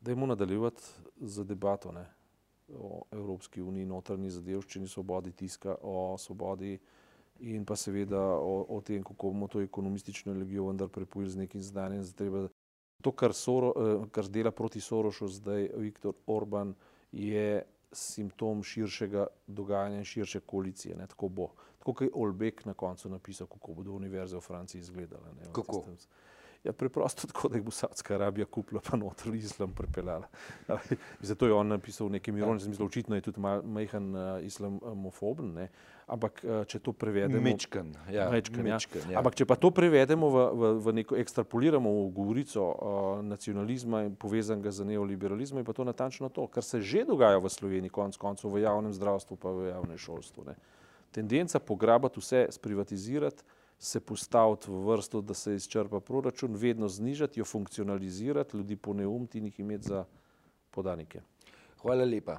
da 0.00 0.10
je 0.10 0.16
mu 0.16 0.26
nadaljevati 0.26 0.82
z 1.20 1.44
debato 1.44 1.92
ne, 1.92 2.06
o 2.74 3.02
Evropski 3.10 3.62
uniji, 3.62 3.86
notrni 3.86 4.30
zadevščini, 4.30 4.88
svobodi 4.88 5.32
tiska, 5.32 5.74
o 5.82 6.14
svobodi 6.18 6.78
in 7.40 7.64
pa 7.64 7.76
seveda 7.76 8.20
o, 8.20 8.66
o 8.68 8.80
tem, 8.80 9.02
kako 9.02 9.30
bomo 9.30 9.48
to 9.48 9.60
ekonomistično 9.60 10.32
legijo 10.32 10.66
vendar 10.66 10.88
prepojili 10.88 11.30
z 11.30 11.36
nekim 11.36 11.62
znanjem, 11.62 12.02
da 12.02 12.12
treba 12.12 12.48
To, 13.02 13.12
kar, 13.12 13.32
Soro, 13.34 13.72
eh, 13.76 14.06
kar 14.10 14.28
dela 14.28 14.50
proti 14.50 14.80
Sorošu 14.80 15.28
zdaj 15.28 15.70
Viktor 15.76 16.14
Orban, 16.26 16.74
je 17.12 17.62
simptom 17.92 18.62
širšega 18.62 19.26
dogajanja 19.46 19.98
in 19.98 20.04
širše 20.04 20.40
koalicije. 20.40 20.96
Ne? 20.96 21.06
Tako 21.06 21.28
bo. 21.28 21.48
Tako 21.78 21.92
kot 21.92 22.06
je 22.06 22.10
Olbek 22.14 22.64
na 22.64 22.74
koncu 22.74 23.08
napisal, 23.08 23.46
kako 23.46 23.74
bodo 23.74 23.92
univerze 23.92 24.36
v 24.36 24.40
Franciji 24.40 24.80
izgledale. 24.80 25.32
Ne? 25.38 25.52
Kako? 25.52 25.84
Ja, 26.68 26.72
preprosto 26.72 27.26
tako, 27.30 27.48
da 27.48 27.56
jih 27.56 27.64
bo 27.64 27.72
Saudska 27.72 28.14
Arabija 28.14 28.46
kupila, 28.46 28.80
pa 28.84 28.96
noter 28.96 29.34
islam 29.34 29.72
pripeljala. 29.72 30.28
Zato 31.20 31.46
je 31.46 31.52
on 31.52 31.68
napisal 31.68 32.06
v 32.06 32.18
nekem 32.18 32.36
ironičnem 32.36 32.74
smislu, 32.74 32.86
očitno 32.86 33.16
je 33.16 33.24
tudi 33.24 33.40
majhen 33.40 34.10
uh, 34.16 34.44
islamofoben. 34.44 35.54
Ne? 35.54 35.68
Ampak 36.06 36.42
uh, 36.44 36.60
če 36.68 36.82
to 36.84 36.92
prevedemo. 36.92 37.40
Mečken, 37.40 37.94
ja. 38.12 38.28
Mečken, 38.30 38.66
ja. 38.66 38.76
Mečken, 38.76 39.08
ja. 39.08 39.18
Ampak 39.22 39.40
če 39.40 39.48
pa 39.48 39.56
to 39.56 39.72
prevedemo 39.72 40.28
v, 40.28 40.44
v, 40.52 40.72
v 40.84 40.96
neko 41.00 41.16
ekstrapoliramo 41.16 41.88
v 41.88 42.06
govorico 42.12 42.68
uh, 42.68 42.76
nacionalizma 43.24 44.04
in 44.04 44.12
povezanega 44.20 44.68
z 44.68 44.92
neoliberalizmom, 44.92 45.64
je 45.64 45.68
pa 45.68 45.76
to 45.76 45.88
natančno 45.88 46.28
to, 46.28 46.44
kar 46.52 46.64
se 46.64 46.84
že 46.84 47.06
dogaja 47.08 47.40
v 47.40 47.48
Sloveniji, 47.48 47.92
konc 47.92 48.20
koncev 48.20 48.52
v 48.52 48.66
javnem 48.68 48.92
zdravstvu, 48.92 49.40
pa 49.40 49.56
v 49.56 49.72
javnem 49.72 49.96
šolstvu. 49.96 50.52
Ne? 50.52 50.60
Tendenca 51.16 51.64
pograbati 51.64 52.20
vse, 52.20 52.44
sprivatizirati 52.52 53.56
se 53.78 54.00
postaviti 54.00 54.70
v 54.70 54.82
vrsto, 54.90 55.20
da 55.20 55.34
se 55.34 55.54
izčrpa 55.54 56.00
proračun, 56.00 56.56
vedno 56.56 56.88
znižati, 56.88 57.40
jo 57.40 57.44
funkcionalizirati, 57.44 58.56
ljudi 58.56 58.76
poneumiti 58.76 59.38
in 59.38 59.44
jih 59.44 59.60
imeti 59.60 59.88
za 59.88 60.04
podanike. 60.70 61.20
Hvala 61.82 62.04
lepa. 62.04 62.38